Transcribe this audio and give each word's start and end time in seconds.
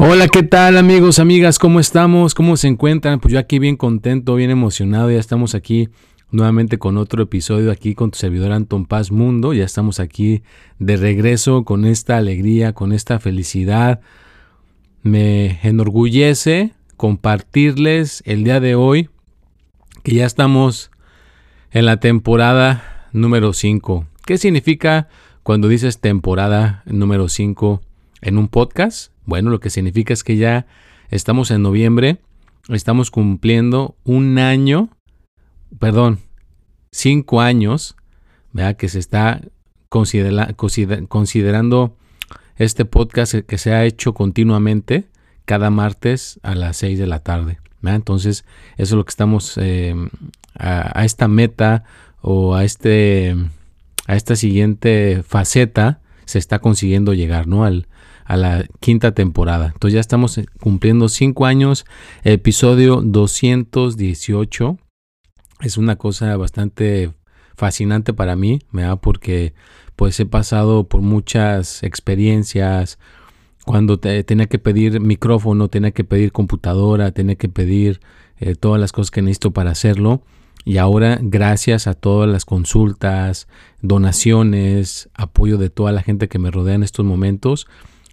Hola, 0.00 0.28
¿qué 0.28 0.44
tal 0.44 0.76
amigos, 0.76 1.18
amigas? 1.18 1.58
¿Cómo 1.58 1.80
estamos? 1.80 2.32
¿Cómo 2.32 2.56
se 2.56 2.68
encuentran? 2.68 3.18
Pues 3.18 3.34
yo 3.34 3.40
aquí 3.40 3.58
bien 3.58 3.76
contento, 3.76 4.36
bien 4.36 4.48
emocionado. 4.48 5.10
Ya 5.10 5.18
estamos 5.18 5.56
aquí 5.56 5.88
nuevamente 6.30 6.78
con 6.78 6.96
otro 6.96 7.24
episodio 7.24 7.72
aquí 7.72 7.96
con 7.96 8.12
tu 8.12 8.18
servidor 8.18 8.52
Anton 8.52 8.86
Paz 8.86 9.10
Mundo. 9.10 9.54
Ya 9.54 9.64
estamos 9.64 9.98
aquí 9.98 10.44
de 10.78 10.96
regreso 10.96 11.64
con 11.64 11.84
esta 11.84 12.16
alegría, 12.16 12.74
con 12.74 12.92
esta 12.92 13.18
felicidad. 13.18 13.98
Me 15.02 15.58
enorgullece 15.64 16.74
compartirles 16.96 18.22
el 18.24 18.44
día 18.44 18.60
de 18.60 18.76
hoy 18.76 19.10
que 20.04 20.14
ya 20.14 20.26
estamos 20.26 20.92
en 21.72 21.86
la 21.86 21.98
temporada 21.98 23.08
número 23.12 23.52
5. 23.52 24.06
¿Qué 24.24 24.38
significa 24.38 25.08
cuando 25.42 25.66
dices 25.66 25.98
temporada 25.98 26.84
número 26.86 27.28
5 27.28 27.82
en 28.20 28.38
un 28.38 28.46
podcast? 28.46 29.10
Bueno, 29.28 29.50
lo 29.50 29.60
que 29.60 29.68
significa 29.68 30.14
es 30.14 30.24
que 30.24 30.38
ya 30.38 30.64
estamos 31.10 31.50
en 31.50 31.60
noviembre, 31.60 32.16
estamos 32.70 33.10
cumpliendo 33.10 33.94
un 34.02 34.38
año, 34.38 34.88
perdón, 35.78 36.20
cinco 36.92 37.42
años, 37.42 37.94
¿verdad? 38.54 38.76
que 38.76 38.88
se 38.88 38.98
está 38.98 39.42
considerando 39.90 41.94
este 42.56 42.86
podcast 42.86 43.34
que 43.34 43.58
se 43.58 43.74
ha 43.74 43.84
hecho 43.84 44.14
continuamente 44.14 45.04
cada 45.44 45.68
martes 45.68 46.40
a 46.42 46.54
las 46.54 46.78
seis 46.78 46.98
de 46.98 47.06
la 47.06 47.18
tarde. 47.18 47.58
Entonces, 47.82 48.46
eso 48.78 48.94
es 48.94 48.96
lo 48.96 49.04
que 49.04 49.10
estamos 49.10 49.58
eh, 49.58 49.94
a, 50.58 51.00
a, 51.00 51.04
esta 51.04 51.28
meta 51.28 51.84
o 52.22 52.54
a, 52.54 52.64
este, 52.64 53.36
a 54.06 54.16
esta 54.16 54.36
siguiente 54.36 55.22
faceta 55.22 56.00
se 56.24 56.38
está 56.38 56.60
consiguiendo 56.60 57.12
llegar, 57.12 57.46
¿no? 57.46 57.64
Al, 57.64 57.87
a 58.28 58.36
la 58.36 58.66
quinta 58.80 59.12
temporada. 59.12 59.70
Entonces 59.72 59.94
ya 59.94 60.00
estamos 60.00 60.36
eh, 60.36 60.46
cumpliendo 60.60 61.08
cinco 61.08 61.46
años. 61.46 61.86
Episodio 62.24 63.00
218. 63.02 64.76
Es 65.62 65.78
una 65.78 65.96
cosa 65.96 66.36
bastante 66.36 67.10
fascinante 67.56 68.12
para 68.12 68.36
mí, 68.36 68.60
¿verdad? 68.70 69.00
Porque 69.00 69.54
pues 69.96 70.20
he 70.20 70.26
pasado 70.26 70.84
por 70.84 71.00
muchas 71.00 71.82
experiencias. 71.82 72.98
Cuando 73.64 73.98
tenía 73.98 74.46
que 74.46 74.58
pedir 74.58 75.00
micrófono, 75.00 75.68
tenía 75.68 75.92
que 75.92 76.04
pedir 76.04 76.30
computadora, 76.30 77.12
tenía 77.12 77.36
que 77.36 77.48
pedir 77.48 78.00
eh, 78.38 78.54
todas 78.54 78.78
las 78.78 78.92
cosas 78.92 79.10
que 79.10 79.22
necesito 79.22 79.52
para 79.52 79.70
hacerlo. 79.70 80.22
Y 80.66 80.76
ahora, 80.76 81.18
gracias 81.22 81.86
a 81.86 81.94
todas 81.94 82.28
las 82.28 82.44
consultas, 82.44 83.48
donaciones, 83.80 85.08
apoyo 85.14 85.56
de 85.56 85.70
toda 85.70 85.92
la 85.92 86.02
gente 86.02 86.28
que 86.28 86.38
me 86.38 86.50
rodea 86.50 86.74
en 86.74 86.82
estos 86.82 87.06
momentos, 87.06 87.66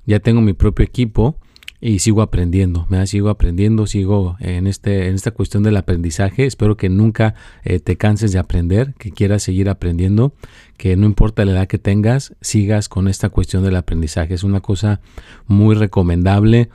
ya 0.05 0.19
tengo 0.19 0.41
mi 0.41 0.53
propio 0.53 0.85
equipo 0.85 1.37
y 1.81 1.99
sigo 1.99 2.21
aprendiendo, 2.21 2.87
me 2.89 3.05
sigo 3.05 3.29
aprendiendo, 3.29 3.85
sigo 3.85 4.37
en, 4.39 4.65
este, 4.65 5.07
en 5.07 5.15
esta 5.15 5.31
cuestión 5.31 5.61
del 5.61 5.77
aprendizaje. 5.77 6.45
Espero 6.45 6.77
que 6.77 6.89
nunca 6.89 7.35
eh, 7.63 7.79
te 7.79 7.95
canses 7.95 8.31
de 8.31 8.39
aprender, 8.39 8.95
que 8.97 9.11
quieras 9.11 9.43
seguir 9.43 9.69
aprendiendo, 9.69 10.33
que 10.77 10.95
no 10.95 11.05
importa 11.05 11.45
la 11.45 11.51
edad 11.51 11.67
que 11.67 11.77
tengas, 11.77 12.33
sigas 12.41 12.89
con 12.89 13.07
esta 13.07 13.29
cuestión 13.29 13.63
del 13.63 13.75
aprendizaje. 13.75 14.33
Es 14.33 14.43
una 14.43 14.61
cosa 14.61 15.01
muy 15.45 15.75
recomendable. 15.75 16.69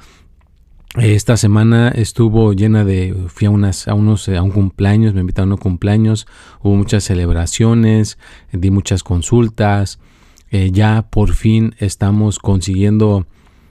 Esta 0.97 1.37
semana 1.37 1.89
estuvo 1.89 2.53
llena 2.53 2.85
de, 2.85 3.17
fui 3.29 3.47
a, 3.47 3.51
unas, 3.51 3.89
a 3.89 3.95
unos, 3.95 4.29
a 4.29 4.43
un 4.43 4.51
cumpleaños, 4.51 5.15
me 5.15 5.21
invitaron 5.21 5.51
a 5.51 5.55
un 5.55 5.61
cumpleaños, 5.61 6.27
hubo 6.62 6.77
muchas 6.77 7.05
celebraciones, 7.05 8.19
di 8.53 8.71
muchas 8.71 9.03
consultas, 9.03 9.99
eh, 10.50 10.71
ya 10.72 11.06
por 11.11 11.34
fin 11.34 11.75
estamos 11.78 12.38
consiguiendo 12.38 13.27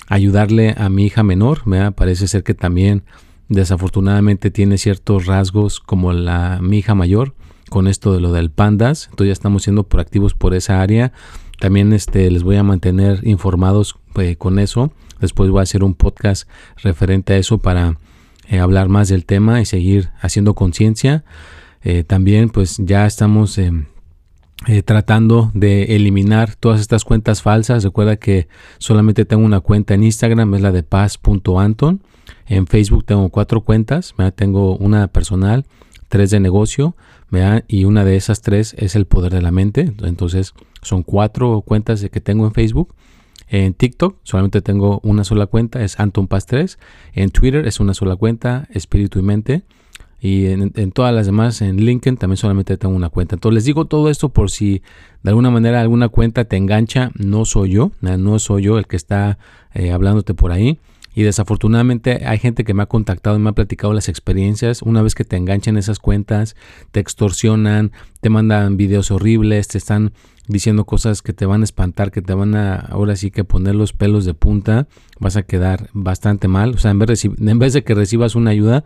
ayudarle 0.07 0.75
a 0.77 0.89
mi 0.89 1.05
hija 1.05 1.23
menor. 1.23 1.63
Parece 1.95 2.27
ser 2.27 2.43
que 2.43 2.53
también 2.53 3.03
desafortunadamente 3.49 4.49
tiene 4.49 4.77
ciertos 4.77 5.25
rasgos 5.25 5.79
como 5.79 6.13
la 6.13 6.59
mi 6.61 6.79
hija 6.79 6.95
mayor 6.95 7.33
con 7.69 7.87
esto 7.87 8.13
de 8.13 8.21
lo 8.21 8.31
del 8.31 8.49
pandas. 8.49 9.07
Entonces 9.09 9.27
ya 9.27 9.33
estamos 9.33 9.63
siendo 9.63 9.83
proactivos 9.83 10.33
por 10.33 10.53
esa 10.53 10.81
área. 10.81 11.11
También 11.59 11.91
este, 11.91 12.31
les 12.31 12.43
voy 12.43 12.55
a 12.55 12.63
mantener 12.63 13.27
informados 13.27 13.97
eh, 14.15 14.37
con 14.37 14.57
eso. 14.57 14.91
Después 15.19 15.49
voy 15.49 15.59
a 15.59 15.63
hacer 15.63 15.83
un 15.83 15.93
podcast 15.93 16.47
referente 16.77 17.33
a 17.33 17.37
eso 17.37 17.57
para 17.57 17.97
eh, 18.47 18.59
hablar 18.59 18.87
más 18.87 19.09
del 19.09 19.25
tema 19.25 19.59
y 19.59 19.65
seguir 19.65 20.11
haciendo 20.21 20.53
conciencia. 20.55 21.23
también 22.07 22.49
pues 22.49 22.77
ya 22.77 23.05
estamos 23.05 23.57
eh, 24.67 24.83
tratando 24.83 25.51
de 25.53 25.95
eliminar 25.95 26.55
todas 26.55 26.81
estas 26.81 27.05
cuentas 27.05 27.41
falsas. 27.41 27.83
Recuerda 27.83 28.17
que 28.17 28.47
solamente 28.77 29.25
tengo 29.25 29.45
una 29.45 29.61
cuenta 29.61 29.93
en 29.93 30.03
Instagram, 30.03 30.53
es 30.55 30.61
la 30.61 30.71
de 30.71 30.83
paz.anton. 30.83 32.03
En 32.47 32.67
Facebook 32.67 33.05
tengo 33.05 33.29
cuatro 33.29 33.61
cuentas. 33.61 34.13
Tengo 34.35 34.75
una 34.75 35.07
personal, 35.07 35.65
tres 36.09 36.31
de 36.31 36.39
negocio, 36.39 36.95
y 37.67 37.85
una 37.85 38.03
de 38.03 38.15
esas 38.15 38.41
tres 38.41 38.75
es 38.77 38.95
el 38.95 39.05
poder 39.05 39.33
de 39.33 39.41
la 39.41 39.51
mente. 39.51 39.93
Entonces 40.03 40.53
son 40.81 41.03
cuatro 41.03 41.61
cuentas 41.61 42.05
que 42.11 42.21
tengo 42.21 42.45
en 42.45 42.53
Facebook. 42.53 42.93
En 43.47 43.73
TikTok 43.73 44.17
solamente 44.23 44.61
tengo 44.61 44.99
una 45.03 45.23
sola 45.23 45.47
cuenta, 45.47 45.83
es 45.83 45.99
Anton 45.99 46.27
Paz 46.27 46.45
3. 46.45 46.77
En 47.13 47.31
Twitter 47.31 47.67
es 47.67 47.79
una 47.79 47.93
sola 47.93 48.15
cuenta, 48.15 48.67
Espíritu 48.71 49.19
y 49.19 49.23
Mente. 49.23 49.63
Y 50.21 50.47
en, 50.47 50.91
todas 50.91 51.13
las 51.13 51.25
demás, 51.25 51.61
en 51.61 51.77
LinkedIn 51.77 52.17
también 52.17 52.37
solamente 52.37 52.75
tengo 52.77 52.93
una 52.93 53.09
cuenta. 53.09 53.35
Entonces 53.35 53.55
les 53.55 53.65
digo 53.65 53.85
todo 53.85 54.09
esto 54.09 54.29
por 54.29 54.51
si 54.51 54.81
de 55.23 55.29
alguna 55.29 55.49
manera 55.49 55.79
alguna 55.79 56.09
cuenta 56.09 56.43
te 56.45 56.57
engancha. 56.57 57.11
No 57.15 57.45
soy 57.45 57.71
yo, 57.71 57.91
no 58.01 58.39
soy 58.39 58.63
yo 58.63 58.77
el 58.77 58.87
que 58.87 58.97
está 58.97 59.37
eh, 59.73 59.91
hablándote 59.91 60.33
por 60.33 60.51
ahí. 60.51 60.77
Y 61.13 61.23
desafortunadamente 61.23 62.25
hay 62.25 62.37
gente 62.37 62.63
que 62.63 62.73
me 62.73 62.83
ha 62.83 62.85
contactado 62.85 63.35
y 63.35 63.39
me 63.39 63.49
ha 63.49 63.53
platicado 63.53 63.93
las 63.93 64.09
experiencias. 64.09 64.81
Una 64.81 65.01
vez 65.01 65.15
que 65.15 65.25
te 65.25 65.37
enganchan 65.37 65.77
esas 65.77 65.99
cuentas, 65.99 66.55
te 66.91 66.99
extorsionan, 66.99 67.91
te 68.21 68.29
mandan 68.29 68.77
videos 68.77 69.11
horribles, 69.11 69.67
te 69.67 69.77
están 69.77 70.13
diciendo 70.47 70.85
cosas 70.85 71.21
que 71.21 71.31
te 71.31 71.45
van 71.45 71.61
a 71.61 71.63
espantar, 71.63 72.11
que 72.11 72.21
te 72.21 72.33
van 72.33 72.55
a 72.55 72.75
ahora 72.75 73.15
sí 73.15 73.31
que 73.31 73.43
poner 73.43 73.75
los 73.75 73.93
pelos 73.93 74.25
de 74.25 74.33
punta, 74.33 74.87
vas 75.19 75.37
a 75.37 75.43
quedar 75.43 75.89
bastante 75.93 76.47
mal. 76.47 76.71
O 76.71 76.77
sea, 76.77 76.91
en 76.91 76.99
vez 76.99 77.21
de, 77.21 77.51
en 77.51 77.59
vez 77.59 77.73
de 77.73 77.83
que 77.83 77.93
recibas 77.95 78.35
una 78.35 78.51
ayuda, 78.51 78.83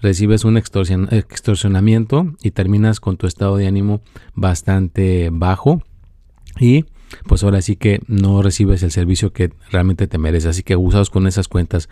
recibes 0.00 0.44
un 0.44 0.56
extorsionamiento 0.56 2.34
y 2.42 2.50
terminas 2.50 2.98
con 3.00 3.16
tu 3.16 3.26
estado 3.26 3.56
de 3.56 3.66
ánimo 3.66 4.00
bastante 4.34 5.30
bajo 5.32 5.82
y 6.58 6.86
pues 7.26 7.42
ahora 7.44 7.62
sí 7.62 7.76
que 7.76 8.00
no 8.06 8.42
recibes 8.42 8.82
el 8.82 8.90
servicio 8.90 9.32
que 9.32 9.52
realmente 9.70 10.06
te 10.06 10.18
mereces. 10.18 10.50
Así 10.50 10.62
que 10.62 10.76
usados 10.76 11.10
con 11.10 11.26
esas 11.26 11.48
cuentas. 11.48 11.88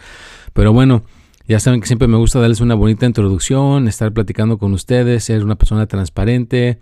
Pero 0.52 0.72
bueno, 0.72 1.02
ya 1.46 1.58
saben 1.58 1.80
que 1.80 1.86
siempre 1.86 2.08
me 2.08 2.16
gusta 2.16 2.38
darles 2.38 2.60
una 2.60 2.74
bonita 2.74 3.06
introducción, 3.06 3.88
estar 3.88 4.12
platicando 4.12 4.58
con 4.58 4.72
ustedes, 4.72 5.24
ser 5.24 5.44
una 5.44 5.56
persona 5.56 5.86
transparente. 5.86 6.78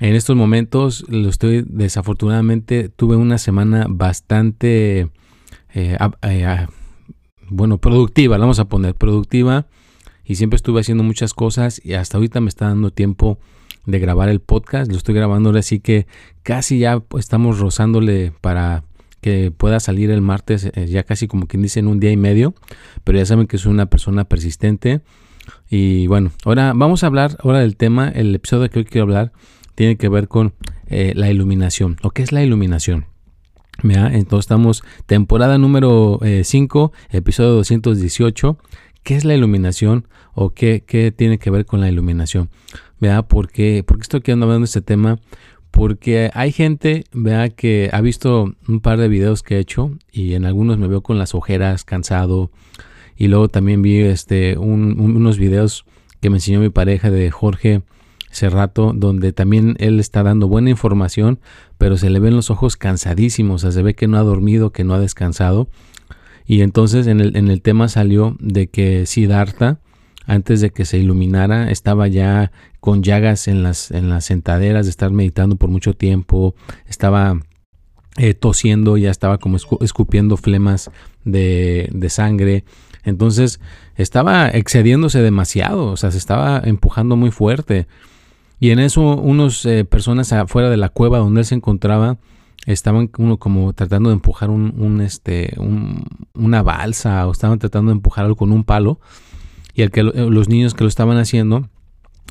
En 0.00 0.14
estos 0.14 0.34
momentos, 0.34 1.04
lo 1.08 1.28
estoy 1.28 1.64
desafortunadamente, 1.66 2.88
tuve 2.88 3.16
una 3.16 3.38
semana 3.38 3.86
bastante, 3.88 5.10
eh, 5.74 5.98
eh, 6.22 6.66
bueno, 7.50 7.78
productiva, 7.78 8.38
vamos 8.38 8.58
a 8.58 8.64
poner 8.64 8.94
productiva 8.94 9.66
y 10.24 10.36
siempre 10.36 10.56
estuve 10.56 10.80
haciendo 10.80 11.04
muchas 11.04 11.34
cosas 11.34 11.80
y 11.84 11.94
hasta 11.94 12.16
ahorita 12.16 12.40
me 12.40 12.48
está 12.48 12.66
dando 12.66 12.90
tiempo 12.90 13.38
de 13.86 13.98
grabar 13.98 14.28
el 14.28 14.40
podcast. 14.40 14.90
Lo 14.90 14.96
estoy 14.96 15.14
grabando 15.14 15.50
ahora 15.50 15.62
sí 15.62 15.80
que 15.80 16.06
casi 16.42 16.78
ya 16.78 17.02
estamos 17.18 17.58
rozándole 17.58 18.32
para 18.40 18.84
que 19.20 19.50
pueda 19.50 19.80
salir 19.80 20.10
el 20.10 20.22
martes, 20.22 20.70
eh, 20.74 20.86
ya 20.86 21.02
casi 21.02 21.28
como 21.28 21.46
quien 21.46 21.62
dice 21.62 21.80
en 21.80 21.88
un 21.88 22.00
día 22.00 22.10
y 22.10 22.16
medio, 22.16 22.54
pero 23.04 23.18
ya 23.18 23.26
saben 23.26 23.46
que 23.46 23.58
soy 23.58 23.72
una 23.72 23.86
persona 23.86 24.24
persistente. 24.24 25.02
Y 25.68 26.06
bueno, 26.06 26.30
ahora 26.44 26.72
vamos 26.74 27.02
a 27.02 27.06
hablar 27.06 27.36
ahora 27.42 27.60
del 27.60 27.76
tema, 27.76 28.08
el 28.08 28.34
episodio 28.34 28.68
que 28.70 28.80
hoy 28.80 28.84
quiero 28.84 29.04
hablar 29.04 29.32
tiene 29.74 29.96
que 29.96 30.08
ver 30.08 30.28
con 30.28 30.54
eh, 30.86 31.12
la 31.16 31.30
iluminación. 31.30 31.96
¿O 32.02 32.10
qué 32.10 32.22
es 32.22 32.32
la 32.32 32.42
iluminación? 32.42 33.06
Entonces 33.82 34.40
estamos 34.40 34.82
temporada 35.06 35.56
número 35.56 36.20
5, 36.42 36.92
eh, 36.94 37.16
episodio 37.16 37.50
218. 37.52 38.58
¿Qué 39.02 39.16
es 39.16 39.24
la 39.24 39.34
iluminación 39.34 40.06
o 40.34 40.50
qué, 40.50 40.84
qué, 40.86 41.10
tiene 41.12 41.38
que 41.38 41.50
ver 41.50 41.64
con 41.64 41.80
la 41.80 41.88
iluminación? 41.88 42.50
¿Verdad? 43.00 43.26
¿Por 43.26 43.50
qué, 43.50 43.82
¿Por 43.84 43.96
qué 43.96 44.02
estoy 44.02 44.20
hablando 44.26 44.58
de 44.58 44.64
este 44.64 44.82
tema? 44.82 45.18
Porque 45.70 46.30
hay 46.34 46.52
gente, 46.52 47.04
vea, 47.12 47.48
que 47.48 47.90
ha 47.92 48.00
visto 48.00 48.54
un 48.68 48.80
par 48.80 48.98
de 48.98 49.08
videos 49.08 49.42
que 49.42 49.56
he 49.56 49.58
hecho 49.58 49.92
y 50.12 50.34
en 50.34 50.44
algunos 50.44 50.78
me 50.78 50.88
veo 50.88 51.02
con 51.02 51.18
las 51.18 51.34
ojeras, 51.34 51.84
cansado. 51.84 52.50
Y 53.16 53.28
luego 53.28 53.48
también 53.48 53.82
vi 53.82 53.98
este, 53.98 54.58
unos 54.58 55.38
videos 55.38 55.84
que 56.20 56.30
me 56.30 56.36
enseñó 56.36 56.60
mi 56.60 56.70
pareja 56.70 57.10
de 57.10 57.30
Jorge 57.30 57.82
hace 58.30 58.48
rato, 58.48 58.92
donde 58.94 59.32
también 59.32 59.76
él 59.78 59.98
está 59.98 60.22
dando 60.22 60.48
buena 60.48 60.70
información, 60.70 61.40
pero 61.78 61.96
se 61.96 62.10
le 62.10 62.20
ven 62.20 62.36
los 62.36 62.50
ojos 62.50 62.76
cansadísimos, 62.76 63.62
se 63.62 63.82
ve 63.82 63.94
que 63.94 64.08
no 64.08 64.18
ha 64.18 64.22
dormido, 64.22 64.70
que 64.70 64.84
no 64.84 64.94
ha 64.94 65.00
descansado. 65.00 65.68
Y 66.46 66.62
entonces 66.62 67.06
en 67.06 67.20
el, 67.20 67.36
en 67.36 67.48
el 67.48 67.62
tema 67.62 67.88
salió 67.88 68.36
de 68.40 68.68
que 68.68 69.06
Siddhartha, 69.06 69.80
antes 70.30 70.60
de 70.60 70.70
que 70.70 70.84
se 70.84 70.96
iluminara, 70.96 71.72
estaba 71.72 72.06
ya 72.06 72.52
con 72.78 73.02
llagas 73.02 73.48
en 73.48 73.64
las, 73.64 73.90
en 73.90 74.08
las 74.08 74.26
sentaderas 74.26 74.86
de 74.86 74.90
estar 74.90 75.10
meditando 75.10 75.56
por 75.56 75.70
mucho 75.70 75.92
tiempo, 75.92 76.54
estaba 76.86 77.40
eh, 78.16 78.34
tosiendo, 78.34 78.96
ya 78.96 79.10
estaba 79.10 79.38
como 79.38 79.56
escupiendo 79.56 80.36
flemas 80.36 80.92
de, 81.24 81.88
de 81.92 82.10
sangre. 82.10 82.64
Entonces 83.02 83.58
estaba 83.96 84.48
excediéndose 84.48 85.20
demasiado, 85.20 85.86
o 85.86 85.96
sea, 85.96 86.12
se 86.12 86.18
estaba 86.18 86.62
empujando 86.64 87.16
muy 87.16 87.32
fuerte. 87.32 87.88
Y 88.60 88.70
en 88.70 88.78
eso 88.78 89.00
unas 89.16 89.66
eh, 89.66 89.84
personas 89.84 90.32
afuera 90.32 90.70
de 90.70 90.76
la 90.76 90.90
cueva 90.90 91.18
donde 91.18 91.40
él 91.40 91.44
se 91.44 91.56
encontraba 91.56 92.18
estaban 92.66 93.10
uno 93.18 93.38
como 93.38 93.72
tratando 93.72 94.10
de 94.10 94.14
empujar 94.14 94.50
un, 94.50 95.00
este, 95.00 95.56
una 96.34 96.62
balsa 96.62 97.26
o 97.26 97.32
estaban 97.32 97.58
tratando 97.58 97.90
de 97.90 97.96
empujar 97.96 98.26
algo 98.26 98.36
con 98.36 98.52
un 98.52 98.62
palo. 98.62 99.00
Y 99.80 99.82
el 99.82 99.90
que, 99.90 100.02
los 100.02 100.50
niños 100.50 100.74
que 100.74 100.84
lo 100.84 100.88
estaban 100.88 101.16
haciendo 101.16 101.70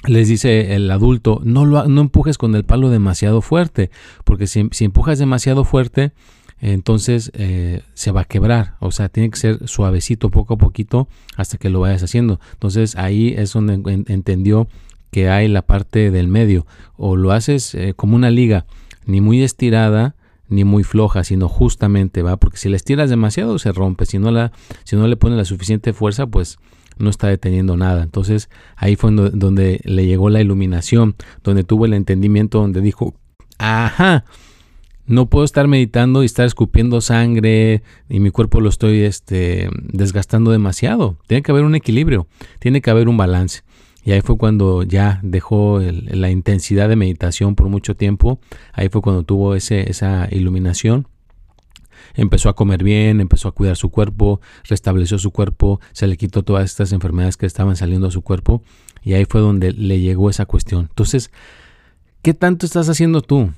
les 0.06 0.28
dice 0.28 0.76
el 0.76 0.92
adulto, 0.92 1.42
no, 1.44 1.66
lo, 1.66 1.88
no 1.88 2.02
empujes 2.02 2.38
con 2.38 2.54
el 2.54 2.64
palo 2.64 2.92
demasiado 2.92 3.42
fuerte, 3.42 3.90
porque 4.24 4.46
si, 4.46 4.70
empujas 4.82 5.18
demasiado 5.18 5.64
fuerte, 5.64 6.12
entonces 6.62 7.32
eh, 7.34 7.82
se 7.96 8.12
va 8.12 8.22
a 8.22 8.26
quebrar. 8.26 8.76
O 8.82 8.92
sea, 8.92 9.10
tiene 9.10 9.32
que 9.32 9.40
ser 9.40 9.68
suavecito 9.68 10.30
poco 10.30 10.54
a 10.54 10.58
poquito 10.60 11.08
hasta 11.38 11.58
que 11.58 11.72
lo 11.72 11.80
vayas 11.80 12.04
haciendo. 12.04 12.40
Entonces 12.54 12.96
ahí 12.96 13.34
es 13.36 13.52
donde 13.52 14.04
entendió 14.10 14.68
que 15.10 15.32
hay 15.32 15.48
la 15.48 15.64
parte 15.64 16.12
del 16.12 16.28
medio. 16.28 16.68
O 16.98 17.16
lo 17.16 17.32
haces 17.32 17.74
eh, 17.74 17.96
como 17.96 18.16
una 18.16 18.30
liga, 18.30 18.68
ni 19.08 19.22
muy 19.22 19.42
estirada 19.42 20.14
ni 20.50 20.66
muy 20.66 20.84
floja, 20.84 21.24
sino 21.24 21.50
justamente, 21.50 22.22
¿va? 22.22 22.38
Porque 22.38 22.58
si 22.58 22.70
la 22.70 22.76
estiras 22.76 23.10
demasiado 23.10 23.58
se 23.58 23.72
rompe, 23.72 24.06
si 24.06 24.20
no, 24.20 24.30
la, 24.30 24.52
si 24.84 24.96
no 24.96 25.08
le 25.08 25.16
pones 25.16 25.38
la 25.38 25.46
suficiente 25.46 25.94
fuerza, 25.94 26.28
pues 26.28 26.60
no 27.00 27.10
está 27.10 27.28
deteniendo 27.28 27.76
nada. 27.78 28.04
Entonces 28.04 28.50
ahí 28.76 28.96
fue 28.96 29.12
donde, 29.12 29.82
le 29.84 30.06
llegó 30.06 30.30
la 30.30 30.42
iluminación, 30.42 31.16
donde 31.44 31.64
tuvo 31.64 31.86
el 31.86 31.94
entendimiento, 31.94 32.60
donde 32.60 32.82
dijo, 32.82 33.16
ajá, 33.58 34.26
no 35.06 35.28
puedo 35.28 35.44
estar 35.44 35.68
meditando 35.68 36.22
y 36.22 36.28
estar 36.28 36.46
escupiendo 36.46 37.02
sangre 37.02 37.82
y 38.10 38.20
mi 38.20 38.30
cuerpo 38.30 38.62
lo 38.62 38.70
estoy 38.70 39.02
este, 39.02 39.70
desgastando 39.82 40.52
demasiado. 40.52 41.18
Tiene 41.28 41.42
que 41.42 41.52
haber 41.52 41.64
un 41.64 41.74
equilibrio, 41.74 42.28
tiene 42.60 42.82
que 42.82 42.92
haber 42.92 43.10
un 43.10 43.18
balance. 43.18 43.62
Y 44.04 44.12
ahí 44.12 44.22
fue 44.22 44.38
cuando 44.38 44.84
ya 44.84 45.20
dejó 45.24 45.80
la 45.82 46.30
intensidad 46.30 46.90
de 46.90 46.96
meditación 46.96 47.56
por 47.56 47.70
mucho 47.70 47.96
tiempo. 47.96 48.40
Ahí 48.74 48.90
fue 48.90 49.02
cuando 49.02 49.24
tuvo 49.24 49.56
ese, 49.56 49.90
esa 49.90 50.28
iluminación. 50.32 51.08
Empezó 52.16 52.50
a 52.50 52.56
comer 52.56 52.84
bien, 52.84 53.22
empezó 53.22 53.48
a 53.48 53.52
cuidar 53.52 53.76
su 53.76 53.90
cuerpo, 53.90 54.42
restableció 54.64 55.18
su 55.20 55.32
cuerpo, 55.32 55.80
se 55.92 56.08
le 56.08 56.18
quitó 56.18 56.44
todas 56.44 56.66
estas 56.66 56.92
enfermedades 56.92 57.38
que 57.38 57.46
estaban 57.46 57.76
saliendo 57.76 58.08
a 58.08 58.12
su 58.12 58.22
cuerpo. 58.22 58.62
Y 59.04 59.14
ahí 59.14 59.26
fue 59.26 59.42
donde 59.42 59.72
le 59.72 60.00
llegó 60.00 60.30
esa 60.30 60.46
cuestión. 60.46 60.88
Entonces, 60.90 61.32
¿qué 62.22 62.34
tanto 62.34 62.66
estás 62.66 62.90
haciendo 62.90 63.22
tú? 63.22 63.52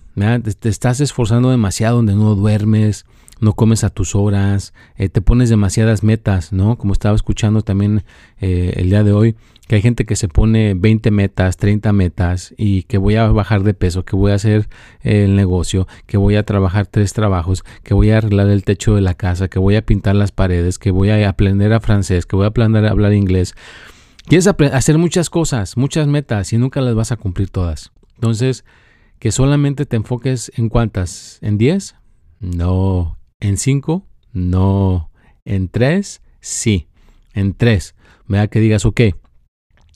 Te 0.60 0.70
estás 0.70 1.00
esforzando 1.00 1.50
demasiado 1.50 1.98
donde 1.98 2.16
no 2.16 2.36
duermes, 2.36 3.06
no 3.42 3.54
comes 3.54 3.84
a 3.84 3.90
tus 3.90 4.16
horas, 4.16 4.74
eh, 4.96 5.10
te 5.10 5.20
pones 5.22 5.50
demasiadas 5.50 6.04
metas, 6.04 6.54
¿no? 6.54 6.78
Como 6.78 6.94
estaba 6.94 7.16
escuchando 7.16 7.64
también 7.64 8.04
eh, 8.40 8.74
el 8.78 8.90
día 8.90 9.04
de 9.04 9.12
hoy, 9.12 9.36
que 9.68 9.76
hay 9.76 9.82
gente 9.82 10.06
que 10.06 10.16
se 10.16 10.28
pone 10.28 10.74
20 10.76 11.12
metas, 11.12 11.58
30 11.58 11.92
metas 11.92 12.54
y 12.58 12.84
que 12.84 12.98
voy 12.98 13.16
a 13.16 13.28
bajar 13.28 13.64
de 13.64 13.74
peso, 13.74 14.06
que 14.06 14.16
voy 14.16 14.32
a 14.32 14.36
hacer 14.36 14.70
el 15.02 15.36
negocio, 15.36 15.88
que 16.06 16.18
voy 16.18 16.36
a 16.36 16.44
trabajar 16.44 16.88
tres 16.88 17.14
trabajos, 17.14 17.64
que 17.84 17.94
voy 17.94 18.12
a 18.12 18.18
arreglar 18.18 18.48
el 18.50 18.64
techo 18.64 18.96
de 18.96 19.02
la 19.02 19.16
casa, 19.16 19.48
que 19.48 19.60
voy 19.60 19.76
a 19.76 19.86
pintar 19.86 20.16
las 20.16 20.32
paredes, 20.32 20.78
que 20.78 20.92
voy 20.92 21.10
a 21.10 21.28
aprender 21.28 21.74
a 21.74 21.80
francés, 21.80 22.26
que 22.26 22.36
voy 22.36 22.46
a 22.46 22.50
aprender 22.50 22.86
a 22.86 22.92
hablar 22.92 23.14
inglés. 23.14 23.56
Quieres 24.28 24.48
hacer 24.48 24.98
muchas 24.98 25.30
cosas, 25.30 25.78
muchas 25.78 26.08
metas 26.08 26.54
y 26.54 26.58
nunca 26.58 26.80
las 26.82 26.94
vas 26.94 27.12
a 27.12 27.18
cumplir 27.18 27.50
todas. 27.50 27.92
Entonces, 28.16 28.66
que 29.18 29.32
solamente 29.32 29.86
te 29.86 29.96
enfoques 29.96 30.52
en 30.56 30.70
cuántas, 30.70 31.40
en 31.42 31.58
10? 31.58 31.96
No, 32.40 33.18
en 33.42 33.58
5, 33.58 34.06
no. 34.32 35.10
En 35.44 35.68
3, 35.68 36.22
sí. 36.40 36.88
En 37.34 37.54
3, 37.54 37.96
vea 38.28 38.48
que 38.48 38.60
digas, 38.60 38.86
ok, 38.86 39.02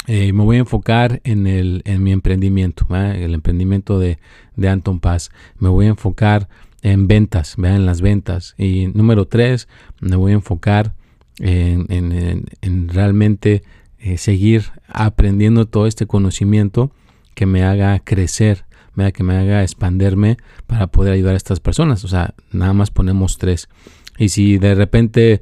eh, 0.07 0.33
me 0.33 0.43
voy 0.43 0.57
a 0.57 0.59
enfocar 0.59 1.21
en, 1.23 1.47
el, 1.47 1.81
en 1.85 2.03
mi 2.03 2.11
emprendimiento, 2.11 2.85
el 2.93 3.33
emprendimiento 3.33 3.97
de, 3.97 4.19
de, 4.55 4.69
Anton 4.69 4.99
Paz. 4.99 5.31
Me 5.57 5.69
voy 5.69 5.85
a 5.85 5.89
enfocar 5.89 6.49
en 6.81 7.07
ventas, 7.07 7.55
vean 7.57 7.75
en 7.75 7.85
las 7.85 8.01
ventas. 8.01 8.53
Y 8.57 8.87
número 8.87 9.27
3, 9.27 9.67
me 10.01 10.15
voy 10.15 10.33
a 10.33 10.35
enfocar 10.35 10.93
en, 11.39 11.85
en, 11.89 12.45
en 12.61 12.89
realmente 12.89 13.63
eh, 13.97 14.17
seguir 14.17 14.65
aprendiendo 14.87 15.65
todo 15.65 15.87
este 15.87 16.05
conocimiento 16.05 16.91
que 17.33 17.45
me 17.45 17.63
haga 17.63 17.99
crecer 17.99 18.65
que 19.11 19.23
me 19.23 19.37
haga 19.37 19.63
expanderme 19.63 20.37
para 20.67 20.87
poder 20.87 21.13
ayudar 21.13 21.33
a 21.33 21.37
estas 21.37 21.59
personas. 21.59 22.03
O 22.03 22.07
sea, 22.07 22.33
nada 22.51 22.73
más 22.73 22.91
ponemos 22.91 23.37
tres. 23.37 23.69
Y 24.17 24.29
si 24.29 24.57
de 24.57 24.75
repente 24.75 25.41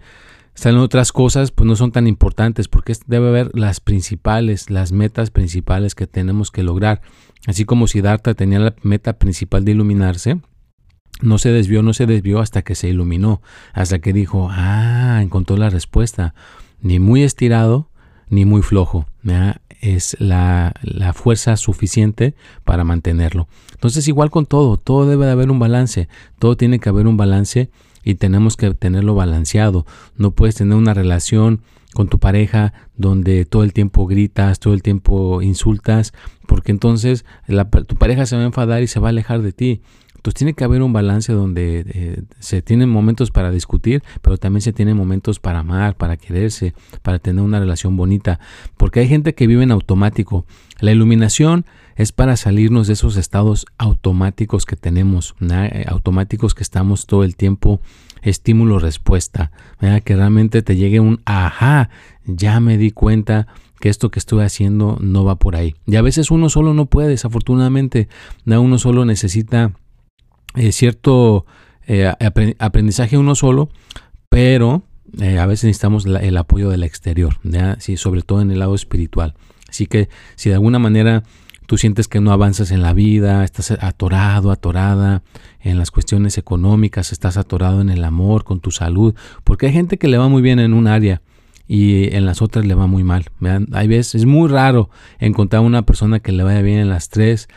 salen 0.55 0.79
otras 0.79 1.11
cosas, 1.11 1.51
pues 1.51 1.67
no 1.67 1.75
son 1.75 1.91
tan 1.91 2.07
importantes 2.07 2.67
porque 2.67 2.93
debe 3.07 3.29
haber 3.29 3.51
las 3.53 3.79
principales, 3.79 4.69
las 4.69 4.91
metas 4.91 5.31
principales 5.31 5.95
que 5.95 6.07
tenemos 6.07 6.51
que 6.51 6.63
lograr. 6.63 7.01
Así 7.47 7.65
como 7.65 7.87
si 7.87 7.99
Siddhartha 7.99 8.33
tenía 8.33 8.59
la 8.59 8.75
meta 8.81 9.13
principal 9.13 9.65
de 9.65 9.71
iluminarse, 9.71 10.39
no 11.21 11.37
se 11.37 11.51
desvió, 11.51 11.83
no 11.83 11.93
se 11.93 12.05
desvió 12.05 12.39
hasta 12.39 12.63
que 12.63 12.75
se 12.75 12.89
iluminó, 12.89 13.41
hasta 13.73 13.99
que 13.99 14.13
dijo, 14.13 14.49
ah, 14.51 15.19
encontró 15.21 15.57
la 15.57 15.69
respuesta. 15.69 16.33
Ni 16.81 16.99
muy 16.99 17.23
estirado, 17.23 17.89
ni 18.29 18.45
muy 18.45 18.61
flojo 18.61 19.05
es 19.81 20.15
la, 20.19 20.73
fuerza 21.13 21.57
suficiente 21.57 22.35
para 22.63 22.83
mantenerlo. 22.83 23.47
Entonces 23.73 24.07
igual 24.07 24.31
con 24.31 24.45
todo, 24.45 24.77
todo 24.77 25.07
debe 25.07 25.25
de 25.25 25.31
haber 25.31 25.51
un 25.51 25.59
balance, 25.59 26.07
todo 26.39 26.57
tiene 26.57 26.79
que 26.79 26.89
haber 26.89 27.07
un 27.07 27.17
balance 27.17 27.69
y 28.03 28.15
tenemos 28.15 28.57
que 28.57 28.73
tenerlo 28.73 29.15
balanceado. 29.15 29.85
No 30.17 30.31
puedes 30.31 30.55
tener 30.55 30.77
una 30.77 30.93
relación 30.93 31.61
con 31.93 32.07
tu 32.07 32.19
pareja 32.19 32.73
donde 32.95 33.45
todo 33.45 33.63
el 33.63 33.73
tiempo 33.73 34.07
gritas, 34.07 34.59
todo 34.59 34.73
el 34.73 34.81
tiempo 34.81 35.41
insultas, 35.41 36.13
porque 36.47 36.71
entonces 36.71 37.25
tu 37.87 37.95
pareja 37.95 38.25
se 38.25 38.35
va 38.35 38.41
a 38.41 38.45
enfadar 38.45 38.83
y 38.83 38.87
se 38.87 38.99
va 38.99 39.09
a 39.09 39.11
alejar 39.11 39.41
de 39.41 39.53
ti. 39.53 39.81
Entonces 40.23 40.37
tiene 40.37 40.53
que 40.53 40.63
haber 40.63 40.81
un 40.83 40.93
balance 40.93 41.33
donde 41.33 41.83
eh, 41.85 42.23
se 42.39 42.61
tienen 42.61 42.87
momentos 42.87 43.29
para 43.29 43.51
discutir, 43.51 44.03
pero 44.21 44.37
también 44.37 44.61
se 44.61 44.71
tienen 44.71 44.95
momentos 44.95 45.41
para 45.41 45.59
amar, 45.59 45.97
para 45.97 46.15
quererse, 46.15 46.73
para 47.01 47.19
tener 47.19 47.43
una 47.43 47.59
relación 47.59 47.97
bonita. 47.97 48.39
Porque 48.77 49.01
hay 49.01 49.09
gente 49.09 49.35
que 49.35 49.47
vive 49.47 49.63
en 49.63 49.71
automático. 49.71 50.45
La 50.79 50.93
iluminación 50.93 51.65
es 51.97 52.13
para 52.13 52.37
salirnos 52.37 52.87
de 52.87 52.93
esos 52.93 53.17
estados 53.17 53.65
automáticos 53.77 54.65
que 54.65 54.77
tenemos, 54.77 55.35
eh, 55.41 55.83
automáticos 55.89 56.55
que 56.55 56.63
estamos 56.63 57.05
todo 57.05 57.25
el 57.25 57.35
tiempo 57.35 57.81
estímulo-respuesta, 58.21 59.51
que 60.05 60.15
realmente 60.15 60.61
te 60.61 60.77
llegue 60.77 61.01
un 61.01 61.19
ajá, 61.25 61.89
ya 62.23 62.61
me 62.61 62.77
di 62.77 62.91
cuenta 62.91 63.47
que 63.81 63.89
esto 63.89 64.09
que 64.09 64.19
estoy 64.19 64.45
haciendo 64.45 64.97
no 65.01 65.25
va 65.25 65.35
por 65.35 65.57
ahí. 65.57 65.75
Y 65.85 65.97
a 65.97 66.01
veces 66.01 66.31
uno 66.31 66.47
solo 66.47 66.73
no 66.73 66.85
puede, 66.85 67.09
desafortunadamente, 67.09 68.07
uno 68.45 68.77
solo 68.77 69.03
necesita 69.03 69.73
eh, 70.55 70.71
cierto 70.71 71.45
eh, 71.87 72.11
aprendizaje 72.59 73.17
uno 73.17 73.35
solo, 73.35 73.69
pero 74.29 74.83
eh, 75.19 75.39
a 75.39 75.45
veces 75.45 75.65
necesitamos 75.65 76.05
el 76.05 76.37
apoyo 76.37 76.69
del 76.69 76.83
exterior, 76.83 77.39
Sí, 77.79 77.97
sobre 77.97 78.21
todo 78.21 78.41
en 78.41 78.51
el 78.51 78.59
lado 78.59 78.75
espiritual. 78.75 79.35
Así 79.69 79.87
que 79.87 80.09
si 80.35 80.49
de 80.49 80.55
alguna 80.55 80.79
manera 80.79 81.23
tú 81.65 81.77
sientes 81.77 82.07
que 82.07 82.19
no 82.19 82.31
avanzas 82.31 82.71
en 82.71 82.81
la 82.81 82.93
vida, 82.93 83.43
estás 83.43 83.71
atorado, 83.71 84.51
atorada 84.51 85.23
en 85.61 85.77
las 85.77 85.91
cuestiones 85.91 86.37
económicas, 86.37 87.11
estás 87.11 87.37
atorado 87.37 87.81
en 87.81 87.89
el 87.89 88.03
amor, 88.03 88.43
con 88.43 88.59
tu 88.59 88.71
salud, 88.71 89.15
porque 89.43 89.67
hay 89.67 89.73
gente 89.73 89.97
que 89.97 90.07
le 90.07 90.17
va 90.17 90.27
muy 90.27 90.41
bien 90.41 90.59
en 90.59 90.73
un 90.73 90.87
área 90.87 91.21
y 91.67 92.13
en 92.15 92.25
las 92.25 92.41
otras 92.41 92.65
le 92.65 92.75
va 92.75 92.87
muy 92.87 93.03
mal. 93.03 93.25
Hay 93.71 93.87
veces, 93.87 94.15
es 94.15 94.25
muy 94.25 94.49
raro 94.49 94.89
encontrar 95.19 95.61
una 95.61 95.83
persona 95.83 96.19
que 96.19 96.31
le 96.31 96.43
vaya 96.43 96.61
bien 96.61 96.79
en 96.79 96.89
las 96.89 97.09
tres 97.09 97.47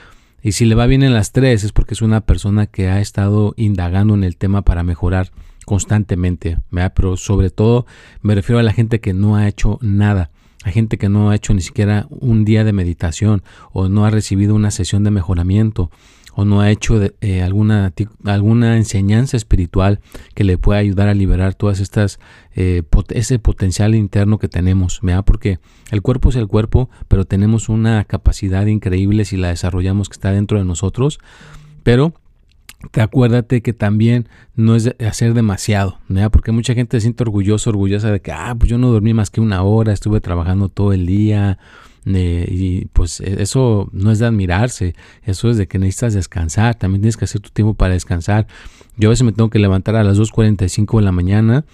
Y 0.47 0.53
si 0.53 0.65
le 0.65 0.76
va 0.76 0.87
bien 0.87 1.03
en 1.03 1.12
las 1.12 1.33
tres 1.33 1.65
es 1.65 1.73
porque 1.73 1.95
es 1.95 2.03
una 2.03 2.21
persona 2.21 2.69
que 2.69 2.87
ha 2.87 3.00
estado 3.00 3.53
indagando 3.57 4.15
en 4.15 4.23
el 4.23 4.37
tema 4.37 4.62
para 4.62 4.85
mejorar 4.85 5.33
constantemente, 5.65 6.59
pero 6.95 7.17
sobre 7.17 7.50
todo 7.50 7.85
me 8.23 8.37
refiero 8.37 8.61
a 8.61 8.62
la 8.62 8.73
gente 8.73 9.00
que 9.00 9.12
no 9.12 9.35
ha 9.35 9.49
hecho 9.49 9.81
nada. 9.83 10.31
Hay 10.62 10.73
gente 10.73 10.99
que 10.99 11.09
no 11.09 11.31
ha 11.31 11.35
hecho 11.35 11.53
ni 11.53 11.62
siquiera 11.62 12.07
un 12.11 12.45
día 12.45 12.62
de 12.62 12.73
meditación 12.73 13.43
o 13.73 13.88
no 13.88 14.05
ha 14.05 14.11
recibido 14.11 14.55
una 14.55 14.71
sesión 14.71 15.03
de 15.03 15.11
mejoramiento 15.11 15.91
o 16.38 16.45
no 16.45 16.61
ha 16.61 16.71
hecho 16.71 17.00
eh, 17.23 17.43
alguna, 17.43 17.95
alguna 18.25 18.76
enseñanza 18.76 19.38
espiritual 19.38 20.00
que 20.35 20.45
le 20.45 20.59
pueda 20.59 20.78
ayudar 20.78 21.09
a 21.09 21.14
liberar 21.14 21.55
todas 21.55 21.81
estas, 21.81 22.21
eh, 22.55 22.83
ese 23.09 23.38
potencial 23.38 23.95
interno 23.95 24.38
que 24.38 24.47
tenemos, 24.47 25.00
¿verdad? 25.02 25.25
Porque 25.25 25.61
el 25.90 26.02
cuerpo 26.02 26.28
es 26.28 26.37
el 26.37 26.47
cuerpo, 26.47 26.90
pero 27.09 27.25
tenemos 27.25 27.71
una 27.71 28.05
capacidad 28.05 28.66
increíble 28.66 29.25
si 29.25 29.38
la 29.38 29.49
desarrollamos 29.49 30.11
que 30.11 30.12
está 30.12 30.31
dentro 30.31 30.59
de 30.59 30.66
nosotros, 30.66 31.21
pero 31.83 32.12
te 32.90 33.00
acuérdate 33.00 33.62
que 33.62 33.73
también 33.73 34.28
no 34.55 34.76
es 34.76 34.95
hacer 35.00 35.33
demasiado, 35.33 36.00
¿verdad? 36.07 36.31
porque 36.31 36.52
mucha 36.52 36.75
gente 36.75 36.99
se 36.99 37.02
siente 37.02 37.23
orgullosa, 37.23 37.71
orgullosa 37.71 38.11
de 38.12 38.21
que, 38.21 38.33
ah, 38.33 38.55
pues 38.59 38.69
yo 38.69 38.76
no 38.76 38.90
dormí 38.90 39.14
más 39.14 39.31
que 39.31 39.40
una 39.40 39.62
hora, 39.62 39.95
estuve 39.95 40.21
trabajando 40.21 40.69
todo 40.69 40.93
el 40.93 41.07
día, 41.07 41.59
y 42.06 42.86
pues 42.92 43.20
e, 43.20 43.42
eso 43.42 43.88
no 43.92 44.10
es 44.10 44.18
de 44.18 44.26
admirarse, 44.26 44.94
eso 45.25 45.50
es 45.50 45.56
de 45.56 45.66
que 45.66 45.78
necesitas 45.78 46.14
descansar, 46.14 46.76
también 46.76 47.02
tienes 47.02 47.16
que 47.16 47.25
hacer 47.25 47.40
tu 47.40 47.50
tiempo 47.50 47.75
para 47.75 47.94
descansar. 47.94 48.46
Yo 48.96 49.08
a 49.08 49.10
veces 49.10 49.25
me 49.25 49.32
tengo 49.32 49.50
que 49.50 49.58
levantar 49.58 49.96
a 49.96 50.04
las 50.04 50.18
2.45 50.18 50.98
de 50.98 51.04
la 51.04 51.12
mañana 51.12 51.64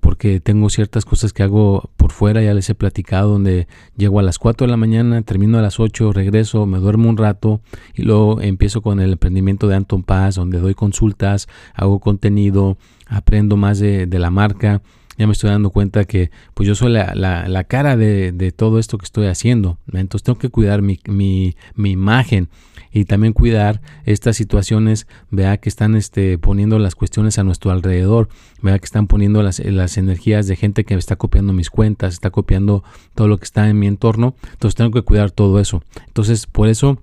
porque 0.00 0.40
tengo 0.40 0.70
ciertas 0.70 1.04
cosas 1.04 1.32
que 1.32 1.42
hago 1.42 1.90
por 1.96 2.12
fuera, 2.12 2.42
ya 2.42 2.54
les 2.54 2.70
he 2.70 2.74
platicado, 2.74 3.30
donde 3.30 3.66
llego 3.96 4.20
a 4.20 4.22
las 4.22 4.38
4 4.38 4.66
de 4.66 4.70
la 4.70 4.76
mañana, 4.76 5.22
termino 5.22 5.58
a 5.58 5.62
las 5.62 5.80
8, 5.80 6.12
regreso, 6.12 6.66
me 6.66 6.78
duermo 6.78 7.08
un 7.08 7.16
rato 7.16 7.60
y 7.94 8.02
luego 8.02 8.40
empiezo 8.40 8.82
con 8.82 9.00
el 9.00 9.12
emprendimiento 9.12 9.66
de 9.66 9.76
Anton 9.76 10.04
Paz, 10.04 10.36
donde 10.36 10.60
doy 10.60 10.74
consultas, 10.74 11.48
hago 11.74 11.98
contenido, 11.98 12.78
aprendo 13.06 13.56
más 13.56 13.78
de, 13.78 14.06
de 14.06 14.18
la 14.18 14.30
marca 14.30 14.82
ya 15.18 15.26
me 15.26 15.32
estoy 15.32 15.50
dando 15.50 15.70
cuenta 15.70 16.04
que 16.04 16.30
pues 16.54 16.66
yo 16.66 16.74
soy 16.74 16.92
la, 16.92 17.14
la, 17.14 17.64
cara 17.64 17.96
de, 17.96 18.32
de, 18.32 18.52
todo 18.52 18.78
esto 18.78 18.98
que 18.98 19.04
estoy 19.04 19.26
haciendo. 19.26 19.78
Entonces 19.92 20.22
tengo 20.22 20.38
que 20.38 20.50
cuidar 20.50 20.82
mi, 20.82 21.00
mi, 21.06 21.56
mi 21.74 21.90
imagen 21.90 22.48
y 22.92 23.04
también 23.04 23.32
cuidar 23.32 23.80
estas 24.04 24.36
situaciones, 24.36 25.06
vea 25.30 25.58
que 25.58 25.68
están 25.68 25.94
este, 25.94 26.38
poniendo 26.38 26.78
las 26.78 26.94
cuestiones 26.94 27.38
a 27.38 27.44
nuestro 27.44 27.70
alrededor, 27.70 28.28
vea 28.62 28.78
que 28.78 28.84
están 28.84 29.06
poniendo 29.06 29.42
las, 29.42 29.58
las 29.58 29.96
energías 29.98 30.46
de 30.46 30.56
gente 30.56 30.84
que 30.84 30.94
está 30.94 31.16
copiando 31.16 31.52
mis 31.52 31.70
cuentas, 31.70 32.14
está 32.14 32.30
copiando 32.30 32.84
todo 33.14 33.28
lo 33.28 33.38
que 33.38 33.44
está 33.44 33.68
en 33.68 33.78
mi 33.78 33.86
entorno. 33.86 34.34
Entonces 34.52 34.76
tengo 34.76 34.90
que 34.90 35.02
cuidar 35.02 35.30
todo 35.30 35.60
eso. 35.60 35.82
Entonces 36.06 36.46
por 36.46 36.68
eso 36.68 37.02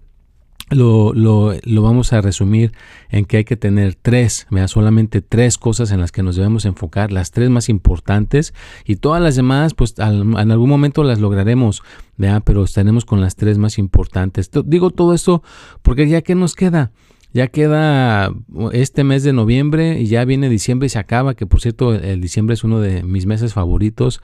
lo, 0.69 1.13
lo, 1.13 1.53
lo, 1.63 1.81
vamos 1.81 2.13
a 2.13 2.21
resumir 2.21 2.71
en 3.09 3.25
que 3.25 3.37
hay 3.37 3.43
que 3.43 3.57
tener 3.57 3.95
tres, 3.95 4.47
vea 4.49 4.67
solamente 4.67 5.21
tres 5.21 5.57
cosas 5.57 5.91
en 5.91 5.99
las 5.99 6.11
que 6.11 6.23
nos 6.23 6.35
debemos 6.35 6.65
enfocar, 6.65 7.11
las 7.11 7.31
tres 7.31 7.49
más 7.49 7.69
importantes 7.69 8.53
y 8.85 8.95
todas 8.95 9.21
las 9.21 9.35
demás, 9.35 9.73
pues 9.73 9.95
en 9.97 10.51
algún 10.51 10.69
momento 10.69 11.03
las 11.03 11.19
lograremos, 11.19 11.83
vea 12.17 12.39
pero 12.39 12.63
estaremos 12.63 13.05
con 13.05 13.21
las 13.21 13.35
tres 13.35 13.57
más 13.57 13.77
importantes. 13.77 14.49
Digo 14.65 14.89
todo 14.89 15.13
esto 15.13 15.43
porque 15.81 16.07
ya 16.07 16.21
que 16.21 16.35
nos 16.35 16.55
queda, 16.55 16.91
ya 17.33 17.47
queda 17.47 18.33
este 18.71 19.03
mes 19.03 19.23
de 19.23 19.33
noviembre 19.33 19.99
y 19.99 20.05
ya 20.05 20.23
viene 20.23 20.49
diciembre 20.49 20.85
y 20.85 20.89
se 20.89 20.99
acaba, 20.99 21.33
que 21.33 21.45
por 21.45 21.61
cierto 21.61 21.93
el 21.93 22.21
diciembre 22.21 22.53
es 22.53 22.63
uno 22.63 22.79
de 22.79 23.03
mis 23.03 23.25
meses 23.25 23.53
favoritos. 23.53 24.21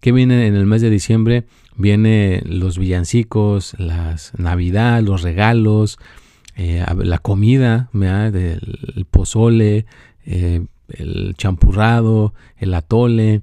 que 0.00 0.10
viene 0.10 0.48
en 0.48 0.56
el 0.56 0.66
mes 0.66 0.82
de 0.82 0.90
diciembre? 0.90 1.44
Viene 1.76 2.42
los 2.44 2.78
villancicos, 2.78 3.74
las 3.78 4.32
Navidad, 4.38 5.02
los 5.02 5.22
regalos, 5.22 5.98
eh, 6.56 6.84
la 6.96 7.18
comida, 7.18 7.88
el 7.94 9.06
pozole, 9.10 9.86
eh, 10.26 10.66
el 10.88 11.34
champurrado, 11.36 12.34
el 12.58 12.74
atole, 12.74 13.42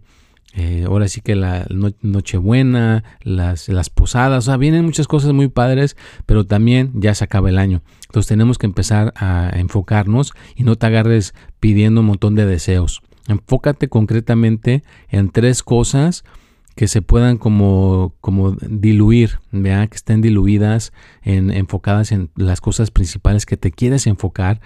eh, 0.53 0.85
ahora 0.87 1.07
sí 1.07 1.21
que 1.21 1.35
la 1.35 1.67
Nochebuena, 2.01 3.03
las, 3.21 3.69
las 3.69 3.89
posadas, 3.89 4.45
o 4.45 4.51
sea, 4.51 4.57
vienen 4.57 4.85
muchas 4.85 5.07
cosas 5.07 5.31
muy 5.31 5.47
padres, 5.47 5.95
pero 6.25 6.45
también 6.45 6.91
ya 6.95 7.13
se 7.13 7.23
acaba 7.23 7.49
el 7.49 7.59
año. 7.59 7.81
Entonces 8.07 8.27
tenemos 8.27 8.57
que 8.57 8.65
empezar 8.65 9.13
a 9.15 9.51
enfocarnos 9.55 10.33
y 10.55 10.63
no 10.63 10.75
te 10.75 10.87
agarres 10.87 11.33
pidiendo 11.59 12.01
un 12.01 12.07
montón 12.07 12.35
de 12.35 12.45
deseos. 12.45 13.01
Enfócate 13.27 13.89
concretamente 13.89 14.83
en 15.09 15.29
tres 15.29 15.61
cosas 15.61 16.23
que 16.79 16.87
se 16.87 17.01
puedan 17.01 17.37
como, 17.37 18.15
como 18.21 18.51
diluir, 18.51 19.39
¿vea? 19.51 19.85
que 19.87 19.97
estén 19.97 20.21
diluidas, 20.21 20.93
en, 21.21 21.51
enfocadas 21.51 22.13
en 22.13 22.29
las 22.37 22.61
cosas 22.61 22.89
principales 22.89 23.45
que 23.45 23.57
te 23.57 23.69
quieres 23.69 24.07
enfocar 24.07 24.61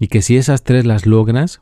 y 0.00 0.08
que 0.08 0.22
si 0.22 0.38
esas 0.38 0.64
tres 0.64 0.86
las 0.86 1.04
logras, 1.04 1.60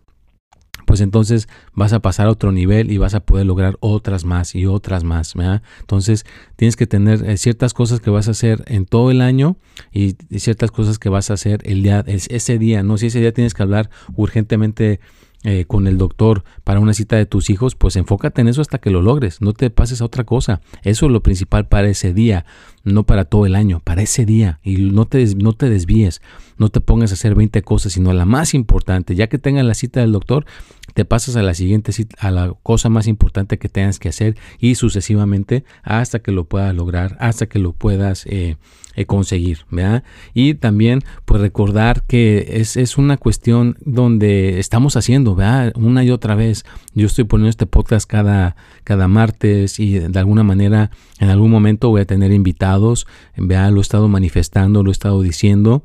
pues 0.86 1.00
entonces 1.00 1.48
vas 1.74 1.92
a 1.92 1.98
pasar 1.98 2.28
a 2.28 2.30
otro 2.30 2.52
nivel 2.52 2.92
y 2.92 2.98
vas 2.98 3.14
a 3.14 3.20
poder 3.26 3.46
lograr 3.46 3.78
otras 3.80 4.24
más 4.24 4.54
y 4.54 4.66
otras 4.66 5.02
más. 5.02 5.34
¿vea? 5.34 5.64
Entonces 5.80 6.24
tienes 6.54 6.76
que 6.76 6.86
tener 6.86 7.28
eh, 7.28 7.36
ciertas 7.36 7.74
cosas 7.74 7.98
que 7.98 8.10
vas 8.10 8.28
a 8.28 8.30
hacer 8.30 8.62
en 8.68 8.86
todo 8.86 9.10
el 9.10 9.20
año 9.20 9.56
y, 9.90 10.14
ciertas 10.38 10.70
cosas 10.70 11.00
que 11.00 11.08
vas 11.08 11.30
a 11.30 11.34
hacer 11.34 11.62
el 11.64 11.82
día, 11.82 12.04
ese 12.06 12.58
día. 12.58 12.84
No 12.84 12.96
si 12.96 13.06
ese 13.06 13.18
día 13.18 13.34
tienes 13.34 13.54
que 13.54 13.62
hablar 13.64 13.90
urgentemente 14.14 15.00
eh, 15.44 15.64
con 15.66 15.86
el 15.86 15.98
doctor 15.98 16.44
para 16.64 16.80
una 16.80 16.94
cita 16.94 17.16
de 17.16 17.26
tus 17.26 17.50
hijos, 17.50 17.74
pues 17.74 17.96
enfócate 17.96 18.40
en 18.40 18.48
eso 18.48 18.60
hasta 18.60 18.78
que 18.78 18.90
lo 18.90 19.02
logres, 19.02 19.40
no 19.40 19.52
te 19.52 19.70
pases 19.70 20.00
a 20.00 20.04
otra 20.04 20.24
cosa. 20.24 20.60
Eso 20.82 21.06
es 21.06 21.12
lo 21.12 21.22
principal 21.22 21.66
para 21.66 21.88
ese 21.88 22.12
día, 22.12 22.46
no 22.86 23.04
para 23.04 23.24
todo 23.24 23.46
el 23.46 23.56
año, 23.56 23.80
para 23.84 24.02
ese 24.02 24.24
día. 24.24 24.60
Y 24.62 24.76
no 24.76 25.04
te, 25.06 25.34
no 25.34 25.52
te 25.52 25.68
desvíes, 25.68 26.22
no 26.56 26.70
te 26.70 26.80
pongas 26.80 27.10
a 27.10 27.14
hacer 27.14 27.34
20 27.34 27.60
cosas, 27.62 27.92
sino 27.92 28.12
la 28.12 28.24
más 28.24 28.54
importante. 28.54 29.14
Ya 29.14 29.26
que 29.26 29.38
tengas 29.38 29.64
la 29.64 29.74
cita 29.74 30.00
del 30.00 30.12
doctor, 30.12 30.46
te 30.94 31.04
pasas 31.04 31.36
a 31.36 31.42
la 31.42 31.52
siguiente 31.52 31.92
cita, 31.92 32.16
a 32.20 32.30
la 32.30 32.54
cosa 32.62 32.88
más 32.88 33.08
importante 33.08 33.58
que 33.58 33.68
tengas 33.68 33.98
que 33.98 34.08
hacer 34.08 34.36
y 34.58 34.76
sucesivamente 34.76 35.64
hasta 35.82 36.20
que 36.20 36.32
lo 36.32 36.44
puedas 36.44 36.74
lograr, 36.74 37.16
hasta 37.20 37.46
que 37.46 37.58
lo 37.58 37.72
puedas 37.72 38.24
eh, 38.26 38.56
eh, 38.94 39.04
conseguir, 39.04 39.66
¿verdad? 39.70 40.04
Y 40.32 40.54
también, 40.54 41.02
pues 41.24 41.40
recordar 41.42 42.04
que 42.06 42.60
es, 42.60 42.76
es, 42.76 42.96
una 42.96 43.16
cuestión 43.16 43.76
donde 43.84 44.58
estamos 44.58 44.96
haciendo, 44.96 45.34
¿verdad? 45.34 45.72
Una 45.76 46.04
y 46.04 46.10
otra 46.10 46.34
vez. 46.34 46.64
Yo 46.94 47.06
estoy 47.06 47.24
poniendo 47.24 47.50
este 47.50 47.66
podcast 47.66 48.08
cada, 48.08 48.56
cada 48.86 49.08
martes 49.08 49.80
y 49.80 49.98
de 49.98 50.18
alguna 50.18 50.44
manera, 50.44 50.92
en 51.18 51.28
algún 51.28 51.50
momento 51.50 51.88
voy 51.88 52.02
a 52.02 52.04
tener 52.04 52.30
invitados, 52.30 53.08
¿verdad? 53.36 53.72
Lo 53.72 53.78
he 53.78 53.82
estado 53.82 54.06
manifestando, 54.06 54.84
lo 54.84 54.90
he 54.90 54.92
estado 54.92 55.22
diciendo. 55.22 55.82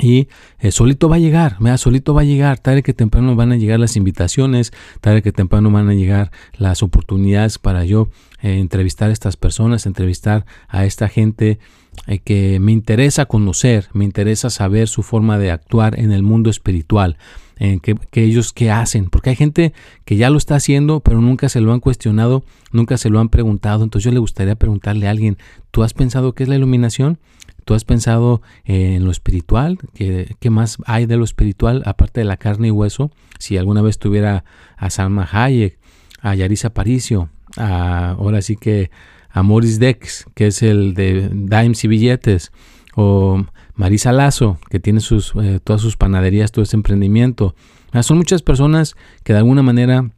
Y 0.00 0.26
eh, 0.58 0.72
solito 0.72 1.08
va 1.08 1.16
a 1.16 1.20
llegar, 1.20 1.56
¿verdad? 1.60 1.76
solito 1.76 2.14
va 2.14 2.22
a 2.22 2.24
llegar, 2.24 2.58
tarde 2.58 2.82
que 2.82 2.92
temprano 2.92 3.36
van 3.36 3.52
a 3.52 3.56
llegar 3.56 3.78
las 3.78 3.96
invitaciones, 3.96 4.72
tarde 5.00 5.22
que 5.22 5.30
temprano 5.30 5.70
van 5.70 5.88
a 5.88 5.94
llegar 5.94 6.32
las 6.56 6.82
oportunidades 6.82 7.58
para 7.58 7.84
yo 7.84 8.08
eh, 8.42 8.58
entrevistar 8.58 9.10
a 9.10 9.12
estas 9.12 9.36
personas, 9.36 9.86
entrevistar 9.86 10.44
a 10.68 10.86
esta 10.86 11.08
gente 11.08 11.60
eh, 12.08 12.18
que 12.18 12.58
me 12.58 12.72
interesa 12.72 13.26
conocer, 13.26 13.88
me 13.92 14.04
interesa 14.04 14.50
saber 14.50 14.88
su 14.88 15.04
forma 15.04 15.38
de 15.38 15.52
actuar 15.52 15.98
en 15.98 16.10
el 16.10 16.24
mundo 16.24 16.50
espiritual, 16.50 17.16
en 17.58 17.80
que, 17.80 17.96
ellos 18.12 18.52
qué 18.52 18.70
hacen, 18.70 19.10
porque 19.10 19.30
hay 19.30 19.36
gente 19.36 19.72
que 20.04 20.16
ya 20.16 20.30
lo 20.30 20.38
está 20.38 20.56
haciendo, 20.56 21.00
pero 21.00 21.20
nunca 21.20 21.48
se 21.48 21.60
lo 21.60 21.72
han 21.72 21.80
cuestionado, 21.80 22.44
nunca 22.72 22.96
se 22.98 23.10
lo 23.10 23.20
han 23.20 23.28
preguntado, 23.28 23.84
entonces 23.84 24.04
yo 24.04 24.12
le 24.12 24.20
gustaría 24.20 24.54
preguntarle 24.54 25.06
a 25.06 25.10
alguien, 25.10 25.38
¿tú 25.70 25.82
has 25.82 25.94
pensado 25.94 26.34
qué 26.34 26.44
es 26.44 26.48
la 26.48 26.56
iluminación? 26.56 27.18
¿Tú 27.64 27.74
has 27.74 27.84
pensado 27.84 28.40
en 28.64 29.04
lo 29.04 29.10
espiritual? 29.10 29.78
¿Qué, 29.94 30.34
¿Qué, 30.40 30.48
más 30.48 30.78
hay 30.86 31.04
de 31.04 31.18
lo 31.18 31.24
espiritual 31.24 31.82
aparte 31.84 32.20
de 32.20 32.24
la 32.24 32.38
carne 32.38 32.68
y 32.68 32.70
hueso? 32.70 33.10
Si 33.38 33.58
alguna 33.58 33.82
vez 33.82 33.98
tuviera 33.98 34.44
a 34.76 34.88
Salma 34.88 35.28
Hayek, 35.30 35.78
a 36.22 36.34
Yarisa 36.34 36.70
Paricio, 36.70 37.28
a, 37.56 38.12
ahora 38.12 38.40
sí 38.40 38.56
que 38.56 38.90
a 39.30 39.42
Morris 39.42 39.78
Dex, 39.78 40.26
que 40.34 40.46
es 40.46 40.62
el 40.62 40.94
de 40.94 41.28
Dimes 41.30 41.84
y 41.84 41.88
Billetes, 41.88 42.52
o 42.94 43.44
Marisa 43.78 44.10
Lazo, 44.10 44.58
que 44.70 44.80
tiene 44.80 44.98
sus, 44.98 45.32
eh, 45.40 45.60
todas 45.62 45.80
sus 45.80 45.96
panaderías, 45.96 46.50
todo 46.50 46.64
ese 46.64 46.76
emprendimiento. 46.76 47.54
Son 48.02 48.18
muchas 48.18 48.42
personas 48.42 48.96
que 49.22 49.32
de 49.32 49.38
alguna 49.38 49.62
manera 49.62 50.10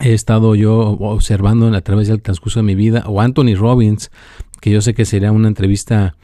he 0.00 0.12
estado 0.12 0.56
yo 0.56 0.78
observando 0.98 1.68
a 1.68 1.80
través 1.80 2.08
del 2.08 2.20
transcurso 2.20 2.58
de 2.58 2.64
mi 2.64 2.74
vida, 2.74 3.04
o 3.06 3.20
Anthony 3.20 3.54
Robbins, 3.54 4.10
que 4.60 4.70
yo 4.70 4.80
sé 4.80 4.94
que 4.94 5.04
sería 5.04 5.30
una 5.30 5.46
entrevista 5.46 6.16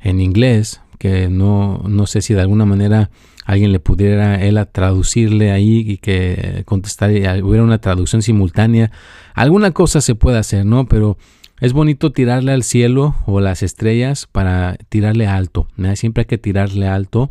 en 0.00 0.20
inglés, 0.20 0.80
que 0.98 1.28
no, 1.28 1.82
no 1.88 2.06
sé 2.06 2.22
si 2.22 2.32
de 2.32 2.42
alguna 2.42 2.64
manera 2.64 3.10
alguien 3.44 3.72
le 3.72 3.80
pudiera 3.80 4.40
él 4.40 4.56
a 4.56 4.66
traducirle 4.66 5.50
ahí 5.50 5.80
y 5.80 5.96
que 5.98 6.62
contestara, 6.64 7.12
hubiera 7.44 7.64
una 7.64 7.78
traducción 7.78 8.22
simultánea. 8.22 8.92
Alguna 9.34 9.72
cosa 9.72 10.00
se 10.00 10.14
puede 10.14 10.38
hacer, 10.38 10.64
¿no? 10.64 10.86
Pero 10.86 11.18
es 11.60 11.72
bonito 11.72 12.12
tirarle 12.12 12.52
al 12.52 12.62
cielo 12.62 13.14
o 13.26 13.40
las 13.40 13.62
estrellas 13.62 14.28
para 14.30 14.76
tirarle 14.88 15.26
alto. 15.26 15.68
Siempre 15.94 16.22
hay 16.22 16.26
que 16.26 16.38
tirarle 16.38 16.88
alto 16.88 17.30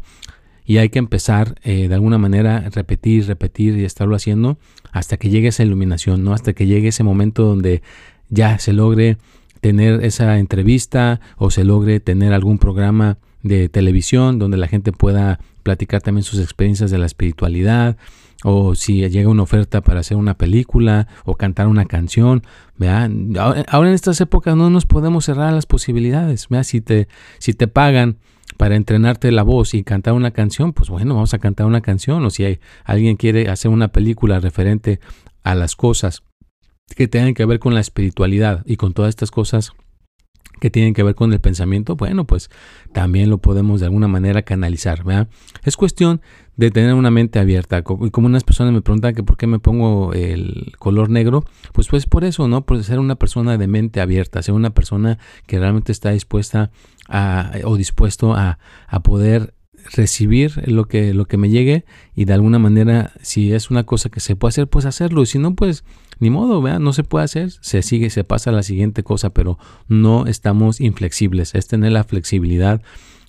y 0.66 0.78
hay 0.78 0.90
que 0.90 1.00
empezar 1.00 1.56
eh, 1.64 1.88
de 1.88 1.94
alguna 1.94 2.18
manera 2.18 2.70
repetir, 2.70 3.28
repetir 3.28 3.78
y 3.78 3.84
estarlo 3.84 4.16
haciendo 4.16 4.58
hasta 4.92 5.18
que 5.18 5.30
llegue 5.30 5.50
esa 5.50 5.64
iluminación, 5.64 6.24
¿no? 6.24 6.34
Hasta 6.34 6.54
que 6.54 6.68
llegue 6.68 6.90
ese 6.90 7.04
momento 7.04 7.44
donde 7.44 7.82
ya 8.30 8.58
se 8.60 8.74
logre 8.74 9.18
tener 9.60 10.04
esa 10.04 10.40
entrevista 10.40 11.20
o 11.38 11.52
se 11.52 11.64
logre 11.64 12.00
tener 12.00 12.34
algún 12.34 12.60
programa 12.60 13.18
de 13.42 13.70
televisión 13.70 14.40
donde 14.40 14.58
la 14.58 14.68
gente 14.68 14.92
pueda 14.92 15.40
platicar 15.64 16.02
también 16.02 16.24
sus 16.24 16.40
experiencias 16.40 16.92
de 16.92 16.98
la 16.98 17.06
espiritualidad 17.06 17.98
o 18.44 18.76
si 18.76 19.08
llega 19.10 19.30
una 19.30 19.44
oferta 19.44 19.82
para 19.82 20.02
hacer 20.02 20.18
una 20.18 20.38
película 20.38 21.08
o 21.26 21.36
cantar 21.36 21.68
una 21.68 21.86
canción, 21.86 22.44
vean, 22.78 23.34
ahora 23.68 23.90
en 23.90 23.96
estas 23.96 24.20
épocas 24.22 24.56
no 24.56 24.70
nos 24.70 24.86
podemos 24.86 25.26
cerrar 25.26 25.54
las 25.54 25.66
posibilidades, 25.66 26.48
¿vea? 26.50 26.64
Si 26.64 26.82
te 26.82 27.08
si 27.40 27.54
te 27.54 27.68
pagan 27.68 28.18
para 28.58 28.76
entrenarte 28.76 29.32
la 29.32 29.44
voz 29.44 29.74
y 29.74 29.84
cantar 29.84 30.14
una 30.14 30.32
canción, 30.32 30.74
pues 30.74 30.90
bueno, 30.90 31.16
vamos 31.16 31.34
a 31.34 31.40
cantar 31.40 31.66
una 31.66 31.82
canción 31.82 32.24
o 32.26 32.30
si 32.30 32.44
hay, 32.44 32.60
alguien 32.84 33.18
quiere 33.18 33.50
hacer 33.50 33.72
una 33.72 33.88
película 33.90 34.40
referente 34.40 35.00
a 35.44 35.56
las 35.56 35.76
cosas 35.76 36.24
que 36.96 37.08
tengan 37.08 37.34
que 37.34 37.46
ver 37.46 37.60
con 37.60 37.74
la 37.74 37.80
espiritualidad 37.80 38.64
y 38.66 38.76
con 38.78 38.94
todas 38.94 39.10
estas 39.10 39.32
cosas 39.32 39.74
que 40.60 40.70
tienen 40.70 40.94
que 40.94 41.04
ver 41.04 41.16
con 41.16 41.34
el 41.34 41.42
pensamiento, 41.42 41.96
bueno, 41.96 42.26
pues 42.26 42.50
también 42.94 43.30
lo 43.30 43.40
podemos 43.40 43.80
de 43.80 43.88
alguna 43.88 44.08
manera 44.08 44.44
canalizar. 44.44 45.04
¿verdad? 45.04 45.28
Es 45.64 45.76
cuestión 45.76 46.22
de 46.56 46.72
tener 46.72 46.94
una 46.94 47.12
mente 47.12 47.40
abierta. 47.40 47.80
Y 47.80 48.10
como 48.12 48.28
unas 48.28 48.44
personas 48.44 48.74
me 48.74 48.82
preguntan 48.82 49.16
que 49.16 49.24
por 49.24 49.38
qué 49.38 49.48
me 49.48 49.60
pongo 49.60 50.14
el 50.14 50.74
color 50.78 51.10
negro, 51.10 51.44
pues 51.72 51.88
pues 51.88 52.06
por 52.06 52.24
eso, 52.24 52.48
¿no? 52.48 52.66
Por 52.66 52.84
ser 52.84 53.00
una 53.00 53.16
persona 53.16 53.58
de 53.58 53.68
mente 53.68 54.02
abierta, 54.02 54.42
ser 54.42 54.54
una 54.54 54.72
persona 54.72 55.18
que 55.48 55.60
realmente 55.60 55.92
está 55.92 56.12
dispuesta 56.12 56.72
a, 57.10 57.52
o 57.66 57.76
dispuesto 57.76 58.34
a, 58.34 58.60
a 58.88 59.00
poder 59.02 59.54
recibir 59.92 60.70
lo 60.70 60.86
que, 60.86 61.14
lo 61.14 61.26
que 61.26 61.38
me 61.38 61.50
llegue 61.50 61.86
y 62.16 62.26
de 62.26 62.34
alguna 62.34 62.60
manera 62.60 63.12
si 63.22 63.54
es 63.54 63.70
una 63.70 63.84
cosa 63.84 64.10
que 64.10 64.20
se 64.20 64.36
puede 64.36 64.50
hacer, 64.50 64.68
pues 64.68 64.86
hacerlo. 64.86 65.24
Y 65.24 65.26
si 65.26 65.40
no, 65.40 65.56
pues 65.56 65.84
ni 66.20 66.30
modo, 66.30 66.62
vean, 66.62 66.84
no 66.84 66.94
se 66.94 67.04
puede 67.04 67.26
hacer, 67.26 67.52
se 67.62 67.82
sigue, 67.82 68.10
se 68.10 68.24
pasa 68.24 68.50
a 68.50 68.54
la 68.54 68.64
siguiente 68.64 69.04
cosa, 69.04 69.32
pero 69.32 69.58
no 69.88 70.26
estamos 70.26 70.80
inflexibles. 70.80 71.56
Es 71.56 71.68
tener 71.68 71.92
la 71.92 72.04
flexibilidad 72.04 72.82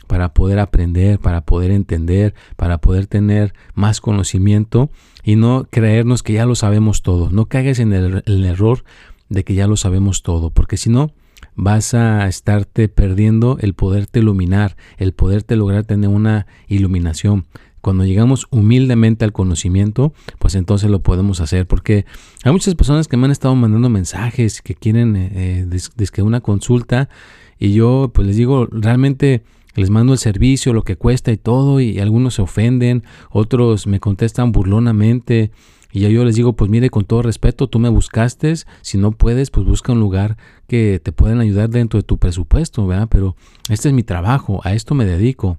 para 0.07 0.35
poder 0.35 0.59
aprender, 0.59 1.19
para 1.19 1.43
poder 1.43 1.71
entender, 1.71 2.35
para 2.57 2.79
poder 2.79 3.07
tener 3.07 3.55
más 3.75 4.01
conocimiento 4.01 4.91
y 5.23 5.37
no 5.37 5.67
creernos 5.71 6.23
que 6.23 6.35
ya 6.35 6.47
lo 6.47 6.55
sabemos 6.55 7.03
todo. 7.03 7.31
No 7.31 7.47
caigas 7.47 7.79
en 7.79 7.93
el, 7.93 8.45
error 8.45 8.85
de 9.29 9.45
que 9.45 9.55
ya 9.55 9.67
lo 9.67 9.77
sabemos 9.77 10.23
todo, 10.23 10.51
porque 10.51 10.77
si 10.77 10.91
no, 10.91 11.13
vas 11.57 11.95
a 11.95 12.27
estarte 12.29 12.89
perdiendo 12.89 13.59
el 13.61 13.75
poderte 13.75 14.21
iluminar, 14.21 14.77
el 14.99 15.13
poderte 15.13 15.57
lograr 15.57 15.85
tener 15.85 16.11
una 16.11 16.47
iluminación. 16.69 17.47
Cuando 17.81 18.07
llegamos 18.07 18.47
humildemente 18.51 19.27
al 19.27 19.33
conocimiento, 19.33 20.15
pues 20.39 20.55
entonces 20.55 20.91
lo 20.91 21.03
podemos 21.03 21.43
hacer. 21.43 21.67
Porque 21.67 22.07
hay 22.43 22.51
muchas 22.51 22.75
personas 22.77 23.09
que 23.09 23.19
me 23.19 23.27
han 23.27 23.31
estado 23.31 23.55
mandando 23.57 23.91
mensajes 23.91 24.63
que 24.63 24.75
quieren 24.75 25.17
eh, 25.17 25.67
eh 25.71 26.23
una 26.23 26.41
consulta 26.41 27.11
y 27.59 27.73
yo 27.73 28.11
pues 28.15 28.27
les 28.27 28.37
digo, 28.37 28.67
realmente 28.71 29.43
les 29.75 29.91
mando 29.91 30.13
el 30.13 30.19
servicio, 30.19 30.73
lo 30.73 30.83
que 30.83 30.97
cuesta 30.97 31.33
y 31.33 31.37
todo, 31.37 31.81
y 31.81 31.99
algunos 31.99 32.35
se 32.35 32.43
ofenden, 32.43 33.05
otros 33.31 33.87
me 33.87 34.01
contestan 34.01 34.53
burlonamente, 34.53 35.51
y 35.93 36.01
yo 36.01 36.25
les 36.25 36.35
digo, 36.35 36.55
pues 36.55 36.69
mire, 36.71 36.91
con 36.91 37.05
todo 37.05 37.23
respeto, 37.23 37.69
tú 37.69 37.79
me 37.79 37.89
buscaste, 37.89 38.53
si 38.83 38.99
no 38.99 39.13
puedes, 39.13 39.51
pues 39.51 39.65
busca 39.65 39.93
un 39.93 40.01
lugar 40.01 40.37
que 40.67 41.01
te 41.01 41.13
puedan 41.13 41.41
ayudar 41.41 41.71
dentro 41.71 42.01
de 42.01 42.03
tu 42.03 42.19
presupuesto, 42.19 42.85
¿verdad? 42.85 43.07
Pero 43.09 43.37
este 43.69 43.89
es 43.91 43.95
mi 43.95 44.03
trabajo, 44.03 44.61
a 44.65 44.75
esto 44.75 44.97
me 44.97 45.05
dedico. 45.05 45.57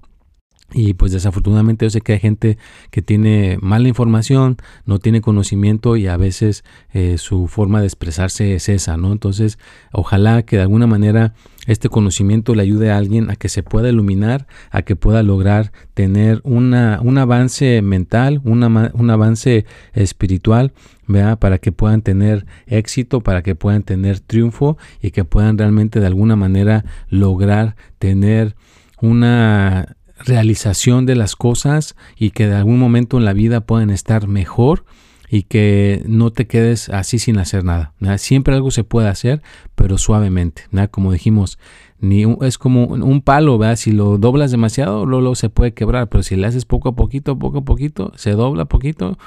Y 0.72 0.94
pues 0.94 1.12
desafortunadamente 1.12 1.86
yo 1.86 1.90
sé 1.90 2.00
que 2.00 2.14
hay 2.14 2.18
gente 2.18 2.58
que 2.90 3.00
tiene 3.00 3.56
mala 3.60 3.86
información, 3.86 4.56
no 4.84 4.98
tiene 4.98 5.20
conocimiento 5.20 5.96
y 5.96 6.08
a 6.08 6.16
veces 6.16 6.64
eh, 6.92 7.18
su 7.18 7.46
forma 7.46 7.80
de 7.80 7.86
expresarse 7.86 8.54
es 8.54 8.68
esa, 8.68 8.96
¿no? 8.96 9.12
Entonces, 9.12 9.58
ojalá 9.92 10.42
que 10.42 10.56
de 10.56 10.62
alguna 10.62 10.88
manera 10.88 11.34
este 11.66 11.88
conocimiento 11.88 12.54
le 12.54 12.62
ayude 12.62 12.90
a 12.90 12.96
alguien 12.96 13.30
a 13.30 13.36
que 13.36 13.48
se 13.48 13.62
pueda 13.62 13.88
iluminar, 13.88 14.48
a 14.70 14.82
que 14.82 14.96
pueda 14.96 15.22
lograr 15.22 15.72
tener 15.94 16.40
una, 16.42 17.00
un 17.02 17.18
avance 17.18 17.80
mental, 17.82 18.40
un 18.44 19.10
avance 19.10 19.66
espiritual, 19.92 20.72
¿verdad? 21.06 21.38
Para 21.38 21.58
que 21.58 21.70
puedan 21.70 22.02
tener 22.02 22.44
éxito, 22.66 23.20
para 23.20 23.42
que 23.42 23.54
puedan 23.54 23.84
tener 23.84 24.18
triunfo 24.18 24.78
y 25.00 25.12
que 25.12 25.24
puedan 25.24 25.58
realmente 25.58 26.00
de 26.00 26.06
alguna 26.06 26.34
manera 26.34 26.84
lograr 27.08 27.76
tener 27.98 28.56
una 29.00 29.96
realización 30.18 31.06
de 31.06 31.16
las 31.16 31.36
cosas 31.36 31.96
y 32.16 32.30
que 32.30 32.46
de 32.46 32.54
algún 32.54 32.78
momento 32.78 33.18
en 33.18 33.24
la 33.24 33.32
vida 33.32 33.60
puedan 33.60 33.90
estar 33.90 34.28
mejor 34.28 34.84
y 35.28 35.42
que 35.42 36.02
no 36.06 36.30
te 36.30 36.46
quedes 36.46 36.88
así 36.88 37.18
sin 37.18 37.38
hacer 37.38 37.64
nada. 37.64 37.92
Siempre 38.18 38.54
algo 38.54 38.70
se 38.70 38.84
puede 38.84 39.08
hacer, 39.08 39.42
pero 39.74 39.98
suavemente. 39.98 40.64
Como 40.90 41.12
dijimos, 41.12 41.58
ni 41.98 42.24
es 42.42 42.58
como 42.58 42.84
un 42.84 43.22
palo, 43.22 43.58
¿verdad? 43.58 43.76
si 43.76 43.92
lo 43.92 44.18
doblas 44.18 44.50
demasiado, 44.50 45.06
luego 45.06 45.34
se 45.34 45.48
puede 45.48 45.74
quebrar, 45.74 46.08
pero 46.08 46.22
si 46.22 46.36
le 46.36 46.46
haces 46.46 46.64
poco 46.64 46.90
a 46.90 46.96
poquito, 46.96 47.38
poco 47.38 47.58
a 47.58 47.64
poquito, 47.64 48.12
se 48.16 48.32
dobla 48.32 48.66
poquito, 48.66 49.18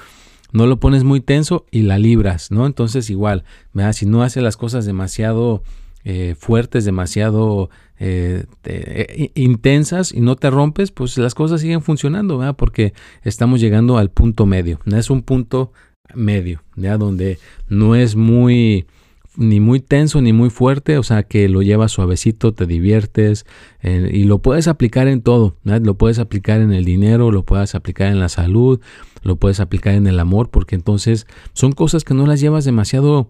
no 0.51 0.67
lo 0.67 0.79
pones 0.79 1.03
muy 1.03 1.21
tenso 1.21 1.65
y 1.71 1.83
la 1.83 1.97
libras, 1.97 2.51
¿no? 2.51 2.65
Entonces 2.65 3.09
igual, 3.09 3.43
¿verdad? 3.73 3.93
si 3.93 4.05
no 4.05 4.23
haces 4.23 4.41
las 4.41 4.57
cosas 4.57 4.85
demasiado 4.85 5.63
eh, 6.11 6.33
fuertes, 6.33 6.85
demasiado 6.85 7.69
eh, 7.99 8.45
eh, 8.63 9.31
intensas 9.35 10.11
y 10.11 10.21
no 10.21 10.37
te 10.37 10.49
rompes, 10.49 10.89
pues 10.89 11.19
las 11.19 11.35
cosas 11.35 11.61
siguen 11.61 11.83
funcionando, 11.83 12.39
¿verdad? 12.39 12.55
porque 12.55 12.93
estamos 13.21 13.61
llegando 13.61 13.99
al 13.99 14.09
punto 14.09 14.47
medio. 14.47 14.79
¿no? 14.85 14.97
Es 14.97 15.11
un 15.11 15.21
punto 15.21 15.71
medio, 16.15 16.63
¿ya? 16.75 16.97
donde 16.97 17.37
no 17.67 17.93
es 17.93 18.15
muy 18.15 18.87
ni 19.35 19.59
muy 19.59 19.81
tenso 19.81 20.19
ni 20.19 20.33
muy 20.33 20.49
fuerte, 20.49 20.97
o 20.97 21.03
sea 21.03 21.21
que 21.21 21.47
lo 21.47 21.61
llevas 21.61 21.91
suavecito, 21.91 22.55
te 22.55 22.65
diviertes 22.65 23.45
y 23.83 24.23
lo 24.23 24.39
puedes 24.39 24.67
aplicar 24.67 25.07
en 25.07 25.21
todo, 25.21 25.55
lo 25.63 25.93
puedes 25.93 26.17
aplicar 26.17 26.59
en 26.59 26.73
el 26.73 26.83
dinero, 26.83 27.31
lo 27.31 27.43
puedes 27.43 27.75
aplicar 27.75 28.07
en 28.07 28.19
la 28.19 28.27
salud, 28.27 28.81
lo 29.21 29.35
puedes 29.35 29.59
aplicar 29.59 29.93
en 29.93 30.07
el 30.07 30.19
amor, 30.19 30.49
porque 30.49 30.75
entonces 30.75 31.27
son 31.53 31.71
cosas 31.71 32.03
que 32.03 32.15
no 32.15 32.25
las 32.25 32.41
llevas 32.41 32.65
demasiado 32.65 33.29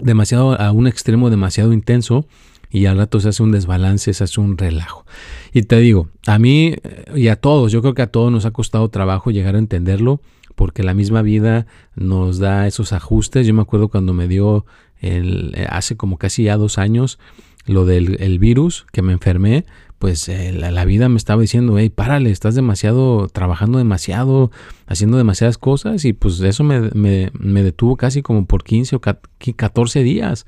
demasiado 0.00 0.60
a 0.60 0.72
un 0.72 0.86
extremo 0.86 1.30
demasiado 1.30 1.72
intenso 1.72 2.26
y 2.70 2.86
al 2.86 2.98
rato 2.98 3.20
se 3.20 3.28
hace 3.28 3.42
un 3.42 3.52
desbalance, 3.52 4.12
se 4.12 4.24
hace 4.24 4.40
un 4.40 4.58
relajo. 4.58 5.06
Y 5.52 5.62
te 5.62 5.78
digo, 5.78 6.08
a 6.26 6.38
mí 6.38 6.74
eh, 6.82 7.04
y 7.14 7.28
a 7.28 7.36
todos, 7.36 7.72
yo 7.72 7.80
creo 7.80 7.94
que 7.94 8.02
a 8.02 8.10
todos 8.10 8.32
nos 8.32 8.44
ha 8.44 8.50
costado 8.50 8.88
trabajo 8.88 9.30
llegar 9.30 9.54
a 9.54 9.58
entenderlo 9.58 10.20
porque 10.54 10.82
la 10.82 10.94
misma 10.94 11.22
vida 11.22 11.66
nos 11.94 12.38
da 12.38 12.66
esos 12.66 12.92
ajustes. 12.92 13.46
Yo 13.46 13.54
me 13.54 13.62
acuerdo 13.62 13.88
cuando 13.88 14.14
me 14.14 14.26
dio 14.26 14.66
el, 15.00 15.52
eh, 15.54 15.66
hace 15.68 15.96
como 15.96 16.18
casi 16.18 16.44
ya 16.44 16.56
dos 16.56 16.78
años 16.78 17.18
lo 17.66 17.84
del 17.84 18.38
virus, 18.38 18.86
que 18.92 19.02
me 19.02 19.12
enfermé, 19.12 19.64
pues 19.98 20.28
eh, 20.28 20.52
la, 20.52 20.84
vida 20.84 21.08
me 21.08 21.16
estaba 21.16 21.40
diciendo, 21.40 21.78
hey, 21.78 21.88
párale, 21.88 22.30
estás 22.30 22.54
demasiado, 22.54 23.28
trabajando 23.28 23.78
demasiado, 23.78 24.50
haciendo 24.86 25.16
demasiadas 25.16 25.58
cosas 25.58 26.04
y 26.04 26.12
pues 26.12 26.40
eso 26.40 26.64
me, 26.64 26.90
me, 26.92 27.62
detuvo 27.62 27.96
casi 27.96 28.22
como 28.22 28.46
por 28.46 28.62
15 28.62 28.96
o 28.96 29.00
14 29.00 30.02
días. 30.02 30.46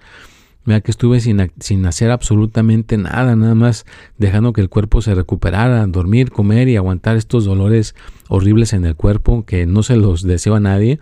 Mira 0.65 0.83
que 0.83 0.91
estuve 0.91 1.21
sin, 1.21 1.51
sin, 1.61 1.87
hacer 1.87 2.11
absolutamente 2.11 2.99
nada, 2.99 3.35
nada 3.37 3.55
más 3.55 3.87
dejando 4.19 4.53
que 4.53 4.61
el 4.61 4.69
cuerpo 4.69 5.01
se 5.01 5.15
recuperara, 5.15 5.87
dormir, 5.87 6.31
comer 6.31 6.69
y 6.69 6.77
aguantar 6.77 7.17
estos 7.17 7.47
dolores 7.47 7.95
horribles 8.29 8.75
en 8.75 8.85
el 8.85 8.95
cuerpo 8.95 9.47
que 9.47 9.65
no 9.65 9.83
se 9.83 9.97
los 9.97 10.23
deseo 10.23 10.57
a 10.57 10.61
nadie. 10.61 10.99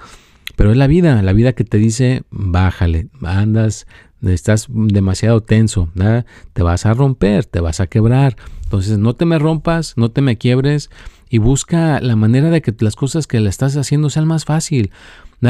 Pero 0.55 0.71
es 0.71 0.77
la 0.77 0.87
vida, 0.87 1.21
la 1.23 1.33
vida 1.33 1.53
que 1.53 1.65
te 1.65 1.79
dice, 1.79 2.23
bájale, 2.31 3.09
andas 3.23 3.89
estás 4.23 4.67
demasiado 4.69 5.43
tenso, 5.43 5.89
te 6.53 6.63
vas 6.63 6.87
a 6.87 6.95
romper, 6.95 7.45
te 7.45 7.61
vas 7.61 7.81
a 7.81 7.87
quebrar. 7.87 8.37
Entonces 8.65 8.99
no 8.99 9.15
te 9.15 9.25
me 9.25 9.39
rompas, 9.39 9.95
no 9.97 10.11
te 10.11 10.23
me 10.23 10.39
quiebres 10.39 10.91
y 11.29 11.39
busca 11.39 12.01
la 12.01 12.17
manera 12.17 12.51
de 12.51 12.63
que 12.63 12.75
las 12.81 12.97
cosas 12.97 13.27
que 13.27 13.41
le 13.41 13.49
estás 13.49 13.77
haciendo 13.77 14.11
sean 14.11 14.27
más 14.27 14.45
fácil. 14.45 14.91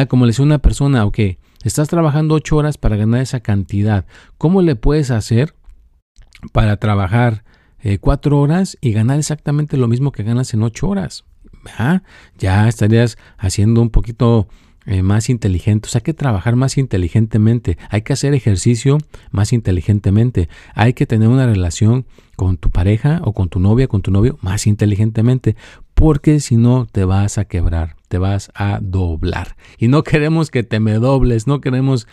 Como 0.08 0.26
le 0.26 0.30
decía 0.30 0.44
una 0.44 0.58
persona, 0.58 1.04
ok, 1.04 1.18
estás 1.64 1.88
trabajando 1.88 2.34
ocho 2.34 2.56
horas 2.56 2.76
para 2.78 2.96
ganar 2.96 3.20
esa 3.20 3.40
cantidad. 3.40 4.04
¿Cómo 4.38 4.62
le 4.62 4.76
puedes 4.76 5.10
hacer 5.10 5.54
para 6.52 6.76
trabajar 6.76 7.44
eh, 7.80 7.98
cuatro 7.98 8.38
horas 8.38 8.76
y 8.80 8.92
ganar 8.92 9.18
exactamente 9.18 9.76
lo 9.76 9.88
mismo 9.88 10.12
que 10.12 10.22
ganas 10.22 10.52
en 10.54 10.62
ocho 10.62 10.88
horas? 10.88 11.24
Ya 12.38 12.68
estarías 12.68 13.18
haciendo 13.38 13.80
un 13.82 13.90
poquito 13.90 14.48
eh, 14.86 15.02
más 15.02 15.28
inteligente. 15.28 15.88
O 15.88 15.90
sea, 15.90 15.98
hay 15.98 16.04
que 16.04 16.14
trabajar 16.14 16.54
más 16.54 16.78
inteligentemente. 16.78 17.76
Hay 17.90 18.02
que 18.02 18.12
hacer 18.12 18.34
ejercicio 18.34 18.98
más 19.30 19.52
inteligentemente. 19.52 20.48
Hay 20.74 20.92
que 20.92 21.06
tener 21.06 21.28
una 21.28 21.46
relación 21.46 22.06
con 22.36 22.56
tu 22.56 22.70
pareja 22.70 23.20
o 23.24 23.32
con 23.32 23.48
tu 23.48 23.58
novia, 23.58 23.88
con 23.88 24.02
tu 24.02 24.12
novio, 24.12 24.38
más 24.42 24.66
inteligentemente. 24.66 25.56
Porque 25.94 26.40
si 26.40 26.56
no, 26.56 26.86
te 26.86 27.04
vas 27.04 27.36
a 27.38 27.46
quebrar, 27.46 27.96
te 28.08 28.18
vas 28.18 28.52
a 28.54 28.78
doblar. 28.80 29.56
Y 29.78 29.88
no 29.88 30.04
queremos 30.04 30.50
que 30.50 30.62
te 30.62 30.78
me 30.78 30.94
dobles, 30.94 31.46
no 31.46 31.60
queremos 31.60 32.06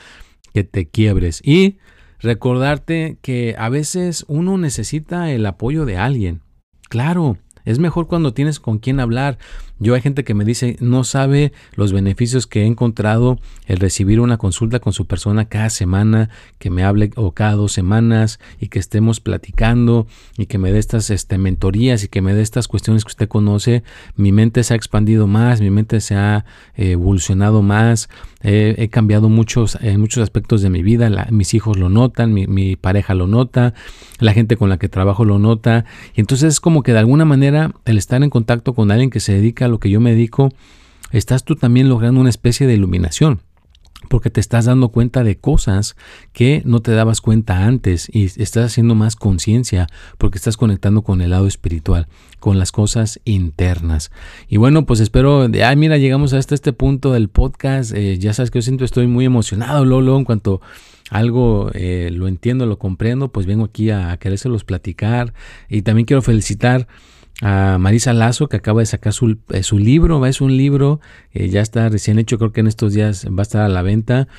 que 0.54 0.64
te 0.64 0.88
quiebres. 0.88 1.42
Y 1.44 1.78
recordarte 2.20 3.18
que 3.22 3.56
a 3.58 3.70
veces 3.70 4.26
uno 4.28 4.58
necesita 4.58 5.32
el 5.32 5.46
apoyo 5.46 5.86
de 5.86 5.98
alguien. 5.98 6.42
Claro, 6.90 7.38
es 7.66 7.80
mejor 7.80 8.08
cuando 8.08 8.34
tienes 8.34 8.60
con 8.60 8.80
quién 8.80 9.00
hablar. 9.00 9.38
Yo 9.84 9.96
hay 9.96 10.02
gente 10.02 10.24
que 10.24 10.34
me 10.34 10.46
dice, 10.46 10.78
no 10.80 11.04
sabe 11.04 11.52
los 11.76 11.92
beneficios 11.92 12.48
que 12.48 12.62
he 12.62 12.66
encontrado 12.66 13.38
el 13.66 13.80
recibir 13.80 14.22
una 14.22 14.38
consulta 14.38 14.80
con 14.80 14.94
su 14.94 15.08
persona 15.08 15.44
cada 15.44 15.70
semana, 15.70 16.30
que 16.58 16.70
me 16.70 16.86
hable 16.86 17.12
o 17.18 17.34
cada 17.34 17.56
dos 17.56 17.74
semanas 17.74 18.40
y 18.62 18.70
que 18.70 18.80
estemos 18.80 19.20
platicando 19.20 20.08
y 20.38 20.46
que 20.46 20.58
me 20.58 20.72
dé 20.72 20.80
estas 20.80 21.10
este, 21.10 21.38
mentorías 21.38 22.02
y 22.06 22.08
que 22.08 22.22
me 22.22 22.34
dé 22.34 22.42
estas 22.42 22.70
cuestiones 22.70 23.04
que 23.04 23.10
usted 23.10 23.28
conoce. 23.28 23.84
Mi 24.16 24.32
mente 24.32 24.64
se 24.64 24.74
ha 24.74 24.78
expandido 24.78 25.28
más, 25.28 25.60
mi 25.60 25.70
mente 25.70 26.00
se 26.00 26.16
ha 26.16 26.46
eh, 26.78 26.92
evolucionado 26.92 27.62
más, 27.62 28.08
he 28.46 28.90
cambiado 28.90 29.30
muchos, 29.30 29.78
muchos 29.98 30.22
aspectos 30.22 30.62
de 30.62 30.70
mi 30.70 30.84
vida. 30.84 31.10
mis 31.32 31.54
hijos 31.54 31.78
lo 31.78 31.88
notan, 31.88 32.34
mi, 32.34 32.46
mi 32.46 32.76
pareja 32.76 33.14
lo 33.14 33.26
nota, 33.26 33.74
la 34.20 34.34
gente 34.34 34.58
con 34.58 34.70
la 34.70 34.78
que 34.78 34.90
trabajo 34.90 35.24
lo 35.24 35.40
nota. 35.40 35.86
Y 36.14 36.20
entonces 36.20 36.54
es 36.56 36.60
como 36.60 36.84
que 36.84 36.92
de 36.92 37.00
alguna 37.00 37.24
manera 37.24 37.72
el 37.86 37.98
estar 37.98 38.22
en 38.22 38.30
contacto 38.30 38.74
con 38.74 38.92
alguien 38.92 39.10
que 39.10 39.22
se 39.22 39.34
dedica 39.34 39.66
a 39.66 39.70
lo 39.74 39.80
que 39.80 39.90
yo 39.90 40.00
me 40.00 40.12
dedico, 40.12 40.50
estás 41.12 41.44
tú 41.44 41.56
también 41.56 41.90
logrando 41.90 42.22
una 42.22 42.30
especie 42.30 42.68
de 42.68 42.76
iluminación 42.76 43.42
porque 44.10 44.30
te 44.30 44.40
estás 44.40 44.66
dando 44.66 44.90
cuenta 44.90 45.24
de 45.24 45.38
cosas 45.38 45.96
que 46.34 46.62
no 46.66 46.82
te 46.82 46.92
dabas 46.92 47.22
cuenta 47.22 47.66
antes 47.66 48.10
y 48.14 48.26
estás 48.26 48.66
haciendo 48.66 48.96
más 48.96 49.16
conciencia 49.16 49.88
porque 50.18 50.38
estás 50.38 50.58
conectando 50.58 51.04
con 51.04 51.22
el 51.22 51.32
lado 51.32 51.48
espiritual, 51.48 52.08
con 52.40 52.60
las 52.60 52.72
cosas 52.72 53.20
internas. 53.26 54.12
Y 54.48 54.58
bueno, 54.58 54.86
pues 54.86 55.00
espero, 55.00 55.50
ay 55.64 55.76
mira, 55.76 55.98
llegamos 55.98 56.34
hasta 56.34 56.54
este 56.54 56.74
punto 56.74 57.14
del 57.14 57.30
podcast, 57.30 57.94
eh, 57.94 58.18
ya 58.20 58.34
sabes 58.34 58.52
que 58.52 58.60
yo 58.60 58.64
siento 58.64 58.86
estoy 58.86 59.08
muy 59.08 59.26
emocionado, 59.26 59.86
Lolo, 59.86 60.18
en 60.18 60.26
cuanto 60.26 60.62
algo 61.10 61.70
eh, 61.74 62.10
lo 62.12 62.28
entiendo, 62.28 62.66
lo 62.66 62.78
comprendo, 62.80 63.30
pues 63.32 63.46
vengo 63.46 63.66
aquí 63.66 63.90
a, 63.90 64.12
a 64.12 64.18
querérselos 64.18 64.64
platicar 64.64 65.34
y 65.70 65.82
también 65.84 66.06
quiero 66.06 66.22
felicitar 66.22 66.88
a 67.44 67.78
Marisa 67.78 68.14
Lazo, 68.14 68.48
que 68.48 68.56
acaba 68.56 68.80
de 68.80 68.86
sacar 68.86 69.12
su, 69.12 69.38
eh, 69.50 69.64
su 69.64 69.78
libro, 69.78 70.26
es 70.26 70.40
un 70.40 70.56
libro, 70.56 71.02
eh, 71.34 71.50
ya 71.50 71.60
está 71.60 71.90
recién 71.90 72.18
hecho, 72.18 72.38
creo 72.38 72.54
que 72.54 72.62
en 72.62 72.68
estos 72.68 72.94
días 72.94 73.28
va 73.28 73.40
a 73.40 73.42
estar 73.42 73.62
a 73.64 73.68
la 73.68 73.82
venta. 73.82 74.30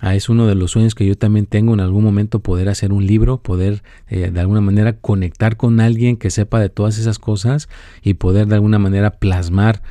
Ah, 0.00 0.14
es 0.14 0.30
uno 0.30 0.46
de 0.46 0.54
los 0.54 0.70
sueños 0.70 0.94
que 0.94 1.04
yo 1.04 1.14
también 1.14 1.44
tengo 1.44 1.74
en 1.74 1.80
algún 1.80 2.02
momento 2.02 2.40
poder 2.40 2.70
hacer 2.70 2.90
un 2.90 3.06
libro, 3.06 3.36
poder 3.42 3.82
eh, 4.08 4.30
de 4.30 4.40
alguna 4.40 4.62
manera 4.62 4.94
conectar 4.94 5.58
con 5.58 5.78
alguien 5.78 6.16
que 6.16 6.30
sepa 6.30 6.58
de 6.58 6.70
todas 6.70 6.96
esas 6.98 7.18
cosas 7.18 7.68
y 8.02 8.14
poder 8.14 8.46
de 8.46 8.54
alguna 8.54 8.78
manera 8.78 9.10
plasmar 9.10 9.82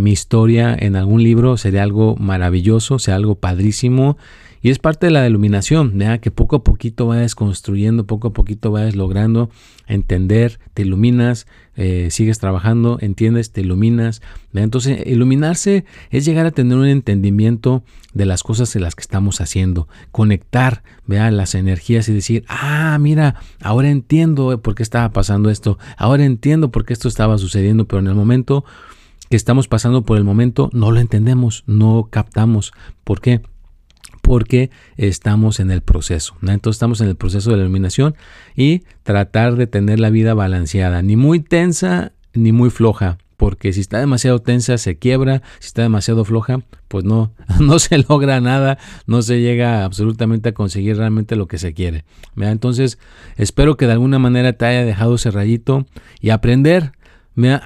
mi 0.00 0.10
historia 0.10 0.76
en 0.76 0.96
algún 0.96 1.22
libro. 1.22 1.56
Sería 1.56 1.84
algo 1.84 2.16
maravilloso, 2.16 2.98
sea 2.98 3.14
algo 3.14 3.36
padrísimo 3.36 4.18
y 4.60 4.70
es 4.70 4.78
parte 4.78 5.06
de 5.06 5.12
la 5.12 5.26
iluminación, 5.26 5.98
que 6.20 6.30
poco 6.30 6.56
a 6.56 6.64
poquito 6.64 7.06
vayas 7.06 7.34
construyendo, 7.34 8.06
poco 8.06 8.28
a 8.28 8.32
poquito 8.32 8.70
vayas 8.70 8.96
logrando 8.96 9.50
entender, 9.86 10.58
te 10.74 10.82
iluminas, 10.82 11.46
eh, 11.76 12.08
sigues 12.10 12.38
trabajando, 12.38 12.98
entiendes, 13.00 13.52
te 13.52 13.60
iluminas. 13.60 14.20
Entonces, 14.52 15.06
iluminarse 15.06 15.84
es 16.10 16.24
llegar 16.24 16.46
a 16.46 16.50
tener 16.50 16.76
un 16.76 16.86
entendimiento 16.86 17.84
de 18.14 18.26
las 18.26 18.42
cosas 18.42 18.74
en 18.74 18.82
las 18.82 18.94
que 18.94 19.02
estamos 19.02 19.40
haciendo, 19.40 19.88
conectar 20.10 20.82
vea, 21.06 21.30
las 21.30 21.54
energías 21.54 22.08
y 22.08 22.12
decir, 22.12 22.44
ah, 22.48 22.96
mira, 23.00 23.36
ahora 23.62 23.90
entiendo 23.90 24.60
por 24.60 24.74
qué 24.74 24.82
estaba 24.82 25.12
pasando 25.12 25.50
esto, 25.50 25.78
ahora 25.96 26.24
entiendo 26.24 26.70
por 26.70 26.84
qué 26.84 26.92
esto 26.92 27.08
estaba 27.08 27.38
sucediendo, 27.38 27.86
pero 27.86 28.00
en 28.00 28.08
el 28.08 28.14
momento 28.14 28.64
que 29.30 29.36
estamos 29.36 29.68
pasando 29.68 30.02
por 30.02 30.16
el 30.16 30.24
momento 30.24 30.70
no 30.72 30.90
lo 30.90 31.00
entendemos, 31.00 31.64
no 31.66 32.08
captamos. 32.10 32.72
¿Por 33.04 33.20
qué? 33.20 33.42
Porque 34.28 34.68
estamos 34.98 35.58
en 35.58 35.70
el 35.70 35.80
proceso. 35.80 36.34
Entonces 36.42 36.76
estamos 36.76 37.00
en 37.00 37.08
el 37.08 37.16
proceso 37.16 37.50
de 37.50 37.56
la 37.56 37.62
iluminación 37.62 38.14
y 38.54 38.82
tratar 39.02 39.56
de 39.56 39.66
tener 39.66 40.00
la 40.00 40.10
vida 40.10 40.34
balanceada, 40.34 41.00
ni 41.00 41.16
muy 41.16 41.40
tensa 41.40 42.12
ni 42.34 42.52
muy 42.52 42.68
floja, 42.68 43.16
porque 43.38 43.72
si 43.72 43.80
está 43.80 43.98
demasiado 43.98 44.40
tensa 44.40 44.76
se 44.76 44.98
quiebra, 44.98 45.40
si 45.60 45.68
está 45.68 45.80
demasiado 45.80 46.26
floja, 46.26 46.60
pues 46.88 47.06
no, 47.06 47.32
no 47.58 47.78
se 47.78 48.04
logra 48.06 48.38
nada, 48.42 48.76
no 49.06 49.22
se 49.22 49.40
llega 49.40 49.82
absolutamente 49.82 50.50
a 50.50 50.52
conseguir 50.52 50.98
realmente 50.98 51.34
lo 51.34 51.48
que 51.48 51.56
se 51.56 51.72
quiere. 51.72 52.04
Entonces, 52.36 52.98
espero 53.38 53.78
que 53.78 53.86
de 53.86 53.92
alguna 53.92 54.18
manera 54.18 54.52
te 54.52 54.66
haya 54.66 54.84
dejado 54.84 55.14
ese 55.14 55.30
rayito 55.30 55.86
y 56.20 56.30
aprender. 56.30 56.92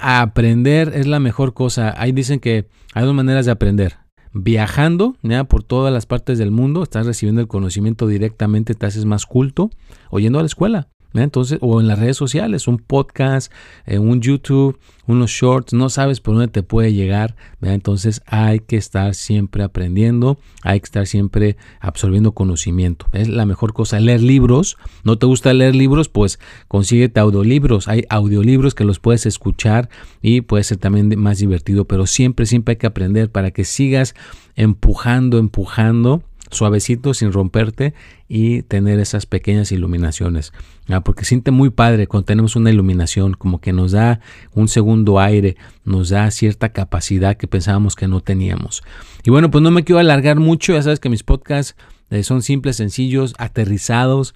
Aprender 0.01 0.93
es 0.95 1.07
la 1.07 1.19
mejor 1.19 1.53
cosa. 1.53 1.93
Ahí 1.97 2.13
dicen 2.13 2.39
que 2.39 2.69
hay 2.93 3.03
dos 3.03 3.13
maneras 3.13 3.45
de 3.45 3.51
aprender 3.51 4.02
viajando 4.33 5.15
¿ya? 5.21 5.43
por 5.45 5.63
todas 5.63 5.93
las 5.93 6.05
partes 6.05 6.37
del 6.37 6.51
mundo, 6.51 6.83
estás 6.83 7.05
recibiendo 7.05 7.41
el 7.41 7.47
conocimiento 7.47 8.07
directamente, 8.07 8.73
te 8.73 8.85
haces 8.85 9.05
más 9.05 9.25
culto, 9.25 9.69
o 10.09 10.19
yendo 10.19 10.39
a 10.39 10.41
la 10.41 10.47
escuela. 10.47 10.89
Entonces, 11.13 11.59
o 11.61 11.79
en 11.79 11.87
las 11.87 11.99
redes 11.99 12.17
sociales, 12.17 12.67
un 12.67 12.79
podcast, 12.79 13.51
eh, 13.85 13.99
un 13.99 14.21
YouTube, 14.21 14.79
unos 15.05 15.31
shorts, 15.31 15.73
no 15.73 15.89
sabes 15.89 16.21
por 16.21 16.35
dónde 16.35 16.47
te 16.47 16.63
puede 16.63 16.93
llegar. 16.93 17.35
Entonces 17.61 18.21
hay 18.25 18.59
que 18.59 18.77
estar 18.77 19.13
siempre 19.15 19.63
aprendiendo, 19.63 20.37
hay 20.61 20.79
que 20.79 20.85
estar 20.85 21.07
siempre 21.07 21.57
absorbiendo 21.79 22.31
conocimiento. 22.31 23.07
Es 23.13 23.27
la 23.27 23.45
mejor 23.45 23.73
cosa. 23.73 23.99
Leer 23.99 24.21
libros, 24.21 24.77
¿no 25.03 25.17
te 25.17 25.25
gusta 25.25 25.53
leer 25.53 25.75
libros? 25.75 26.09
Pues 26.09 26.39
consíguete 26.67 27.19
audiolibros. 27.19 27.87
Hay 27.87 28.05
audiolibros 28.09 28.75
que 28.75 28.85
los 28.85 28.99
puedes 28.99 29.25
escuchar 29.25 29.89
y 30.21 30.41
puede 30.41 30.63
ser 30.63 30.77
también 30.77 31.13
más 31.19 31.39
divertido, 31.39 31.85
pero 31.85 32.07
siempre, 32.07 32.45
siempre 32.45 32.73
hay 32.73 32.77
que 32.77 32.87
aprender 32.87 33.29
para 33.29 33.51
que 33.51 33.65
sigas 33.65 34.15
empujando, 34.55 35.37
empujando 35.37 36.23
suavecito 36.53 37.13
sin 37.13 37.31
romperte 37.31 37.93
y 38.27 38.61
tener 38.63 38.99
esas 38.99 39.25
pequeñas 39.25 39.71
iluminaciones. 39.71 40.53
Ah, 40.89 41.01
porque 41.01 41.25
siente 41.25 41.51
muy 41.51 41.69
padre 41.69 42.07
cuando 42.07 42.25
tenemos 42.25 42.55
una 42.55 42.69
iluminación, 42.69 43.33
como 43.33 43.59
que 43.59 43.73
nos 43.73 43.91
da 43.91 44.19
un 44.53 44.67
segundo 44.67 45.19
aire, 45.19 45.55
nos 45.85 46.09
da 46.09 46.29
cierta 46.31 46.69
capacidad 46.69 47.37
que 47.37 47.47
pensábamos 47.47 47.95
que 47.95 48.07
no 48.07 48.21
teníamos. 48.21 48.83
Y 49.23 49.29
bueno, 49.29 49.51
pues 49.51 49.61
no 49.61 49.71
me 49.71 49.83
quiero 49.83 49.99
alargar 49.99 50.39
mucho, 50.39 50.73
ya 50.73 50.81
sabes 50.81 50.99
que 50.99 51.09
mis 51.09 51.23
podcasts 51.23 51.75
eh, 52.09 52.23
son 52.23 52.41
simples, 52.41 52.75
sencillos, 52.75 53.33
aterrizados 53.37 54.35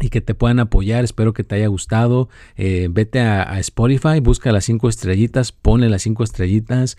y 0.00 0.08
que 0.08 0.20
te 0.20 0.34
puedan 0.34 0.58
apoyar. 0.58 1.04
Espero 1.04 1.32
que 1.32 1.44
te 1.44 1.56
haya 1.56 1.68
gustado. 1.68 2.28
Eh, 2.56 2.88
vete 2.90 3.20
a, 3.20 3.58
Spotify, 3.60 4.20
busca 4.20 4.52
las 4.52 4.64
cinco 4.64 4.88
estrellitas, 4.88 5.52
pone 5.52 5.88
las 5.88 6.02
cinco 6.02 6.24
estrellitas 6.24 6.96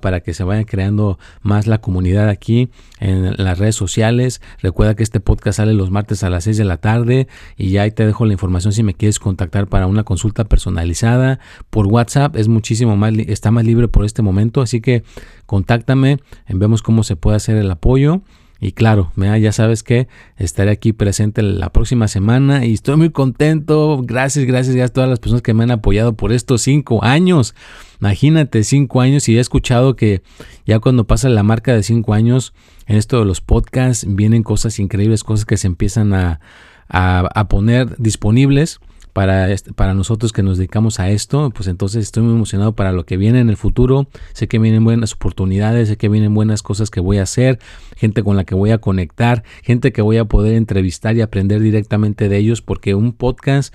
para 0.00 0.20
que 0.20 0.34
se 0.34 0.44
vaya 0.44 0.64
creando 0.64 1.18
más 1.42 1.66
la 1.66 1.80
comunidad 1.80 2.28
aquí 2.28 2.70
en 3.00 3.34
las 3.36 3.58
redes 3.58 3.74
sociales. 3.74 4.40
Recuerda 4.60 4.94
que 4.94 5.02
este 5.02 5.20
podcast 5.20 5.56
sale 5.56 5.72
los 5.74 5.90
martes 5.90 6.22
a 6.22 6.30
las 6.30 6.44
6 6.44 6.56
de 6.58 6.64
la 6.64 6.76
tarde 6.76 7.28
y 7.56 7.70
ya 7.70 7.82
ahí 7.82 7.90
te 7.90 8.06
dejo 8.06 8.24
la 8.26 8.32
información 8.32 8.72
si 8.72 8.82
me 8.82 8.94
quieres 8.94 9.18
contactar 9.18 9.66
para 9.66 9.86
una 9.86 10.04
consulta 10.04 10.44
personalizada 10.44 11.40
por 11.70 11.86
WhatsApp. 11.86 12.36
Es 12.36 12.48
muchísimo 12.48 12.96
más, 12.96 13.14
está 13.14 13.50
más 13.50 13.64
libre 13.64 13.88
por 13.88 14.04
este 14.04 14.22
momento, 14.22 14.60
así 14.60 14.80
que 14.80 15.02
contáctame, 15.46 16.18
vemos 16.48 16.82
cómo 16.82 17.02
se 17.02 17.16
puede 17.16 17.36
hacer 17.36 17.56
el 17.56 17.70
apoyo. 17.70 18.22
Y 18.58 18.72
claro, 18.72 19.12
ya 19.16 19.52
sabes 19.52 19.82
que 19.82 20.08
estaré 20.38 20.70
aquí 20.70 20.94
presente 20.94 21.42
la 21.42 21.70
próxima 21.70 22.08
semana 22.08 22.64
y 22.64 22.72
estoy 22.72 22.96
muy 22.96 23.10
contento. 23.10 24.00
Gracias, 24.02 24.46
gracias 24.46 24.76
a 24.78 24.92
todas 24.92 25.10
las 25.10 25.18
personas 25.18 25.42
que 25.42 25.52
me 25.52 25.64
han 25.64 25.70
apoyado 25.70 26.14
por 26.14 26.32
estos 26.32 26.62
cinco 26.62 27.04
años. 27.04 27.54
Imagínate, 28.00 28.64
cinco 28.64 29.02
años 29.02 29.28
y 29.28 29.36
he 29.36 29.40
escuchado 29.40 29.94
que 29.94 30.22
ya 30.64 30.78
cuando 30.78 31.06
pasa 31.06 31.28
la 31.28 31.42
marca 31.42 31.74
de 31.74 31.82
cinco 31.82 32.14
años 32.14 32.54
en 32.86 32.96
esto 32.96 33.18
de 33.18 33.26
los 33.26 33.42
podcasts 33.42 34.06
vienen 34.08 34.42
cosas 34.42 34.78
increíbles, 34.78 35.22
cosas 35.22 35.44
que 35.44 35.58
se 35.58 35.66
empiezan 35.66 36.14
a, 36.14 36.40
a 36.88 37.48
poner 37.48 37.94
disponibles 37.98 38.80
para, 39.16 39.48
para 39.76 39.94
nosotros 39.94 40.30
que 40.30 40.42
nos 40.42 40.58
dedicamos 40.58 41.00
a 41.00 41.08
esto, 41.08 41.48
pues 41.48 41.68
entonces 41.68 42.02
estoy 42.02 42.22
muy 42.22 42.34
emocionado 42.34 42.74
para 42.74 42.92
lo 42.92 43.06
que 43.06 43.16
viene 43.16 43.40
en 43.40 43.48
el 43.48 43.56
futuro. 43.56 44.08
Sé 44.34 44.46
que 44.46 44.58
vienen 44.58 44.84
buenas 44.84 45.14
oportunidades, 45.14 45.88
sé 45.88 45.96
que 45.96 46.10
vienen 46.10 46.34
buenas 46.34 46.62
cosas 46.62 46.90
que 46.90 47.00
voy 47.00 47.16
a 47.16 47.22
hacer, 47.22 47.58
gente 47.96 48.22
con 48.22 48.36
la 48.36 48.44
que 48.44 48.54
voy 48.54 48.72
a 48.72 48.78
conectar, 48.78 49.42
gente 49.62 49.90
que 49.90 50.02
voy 50.02 50.18
a 50.18 50.26
poder 50.26 50.52
entrevistar 50.52 51.16
y 51.16 51.22
aprender 51.22 51.62
directamente 51.62 52.28
de 52.28 52.36
ellos, 52.36 52.60
porque 52.60 52.94
un 52.94 53.14
podcast 53.14 53.72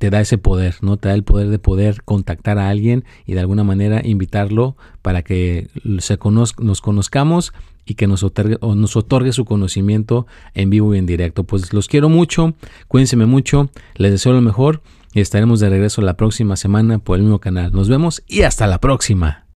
te 0.00 0.08
da 0.08 0.18
ese 0.22 0.38
poder, 0.38 0.76
¿no? 0.80 0.96
Te 0.96 1.08
da 1.08 1.14
el 1.14 1.24
poder 1.24 1.50
de 1.50 1.58
poder 1.58 2.02
contactar 2.04 2.56
a 2.58 2.70
alguien 2.70 3.04
y 3.26 3.34
de 3.34 3.40
alguna 3.40 3.64
manera 3.64 4.00
invitarlo 4.02 4.74
para 5.02 5.20
que 5.20 5.68
se 5.98 6.18
nos 6.24 6.80
conozcamos 6.80 7.52
y 7.84 7.96
que 7.96 8.06
nos 8.06 8.22
otorgue, 8.22 8.56
nos 8.62 8.96
otorgue 8.96 9.32
su 9.32 9.44
conocimiento 9.44 10.26
en 10.54 10.70
vivo 10.70 10.94
y 10.94 10.98
en 10.98 11.04
directo. 11.04 11.44
Pues 11.44 11.74
los 11.74 11.86
quiero 11.86 12.08
mucho, 12.08 12.54
cuídense 12.88 13.14
mucho, 13.18 13.68
les 13.96 14.12
deseo 14.12 14.32
lo 14.32 14.40
mejor 14.40 14.80
y 15.12 15.20
estaremos 15.20 15.60
de 15.60 15.68
regreso 15.68 16.00
la 16.00 16.16
próxima 16.16 16.56
semana 16.56 16.98
por 16.98 17.18
el 17.18 17.24
mismo 17.24 17.38
canal. 17.38 17.70
Nos 17.70 17.90
vemos 17.90 18.22
y 18.26 18.40
hasta 18.40 18.66
la 18.66 18.80
próxima. 18.80 19.48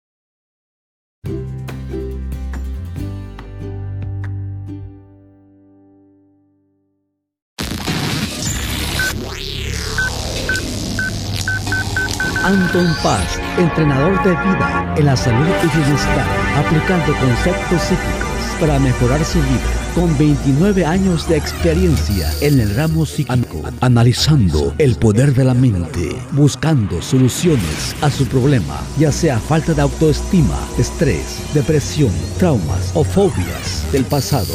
Anton 12.44 12.88
Paz, 13.04 13.38
entrenador 13.56 14.20
de 14.24 14.30
vida 14.30 14.94
en 14.96 15.06
la 15.06 15.16
salud 15.16 15.46
y 15.62 15.76
bienestar, 15.76 16.26
aplicando 16.56 17.14
conceptos 17.14 17.82
psíquicos 17.82 18.32
para 18.58 18.80
mejorar 18.80 19.24
su 19.24 19.38
vida 19.38 19.60
con 19.94 20.16
29 20.18 20.84
años 20.84 21.28
de 21.28 21.36
experiencia 21.36 22.32
en 22.40 22.58
el 22.58 22.74
ramo 22.74 23.06
psíquico, 23.06 23.62
analizando 23.80 24.74
el 24.78 24.96
poder 24.96 25.34
de 25.34 25.44
la 25.44 25.54
mente, 25.54 26.16
buscando 26.32 27.00
soluciones 27.00 27.94
a 28.00 28.10
su 28.10 28.26
problema, 28.26 28.80
ya 28.98 29.12
sea 29.12 29.38
falta 29.38 29.72
de 29.72 29.82
autoestima, 29.82 30.58
estrés, 30.78 31.38
depresión, 31.54 32.12
traumas 32.38 32.90
o 32.94 33.04
fobias 33.04 33.84
del 33.92 34.04
pasado. 34.04 34.54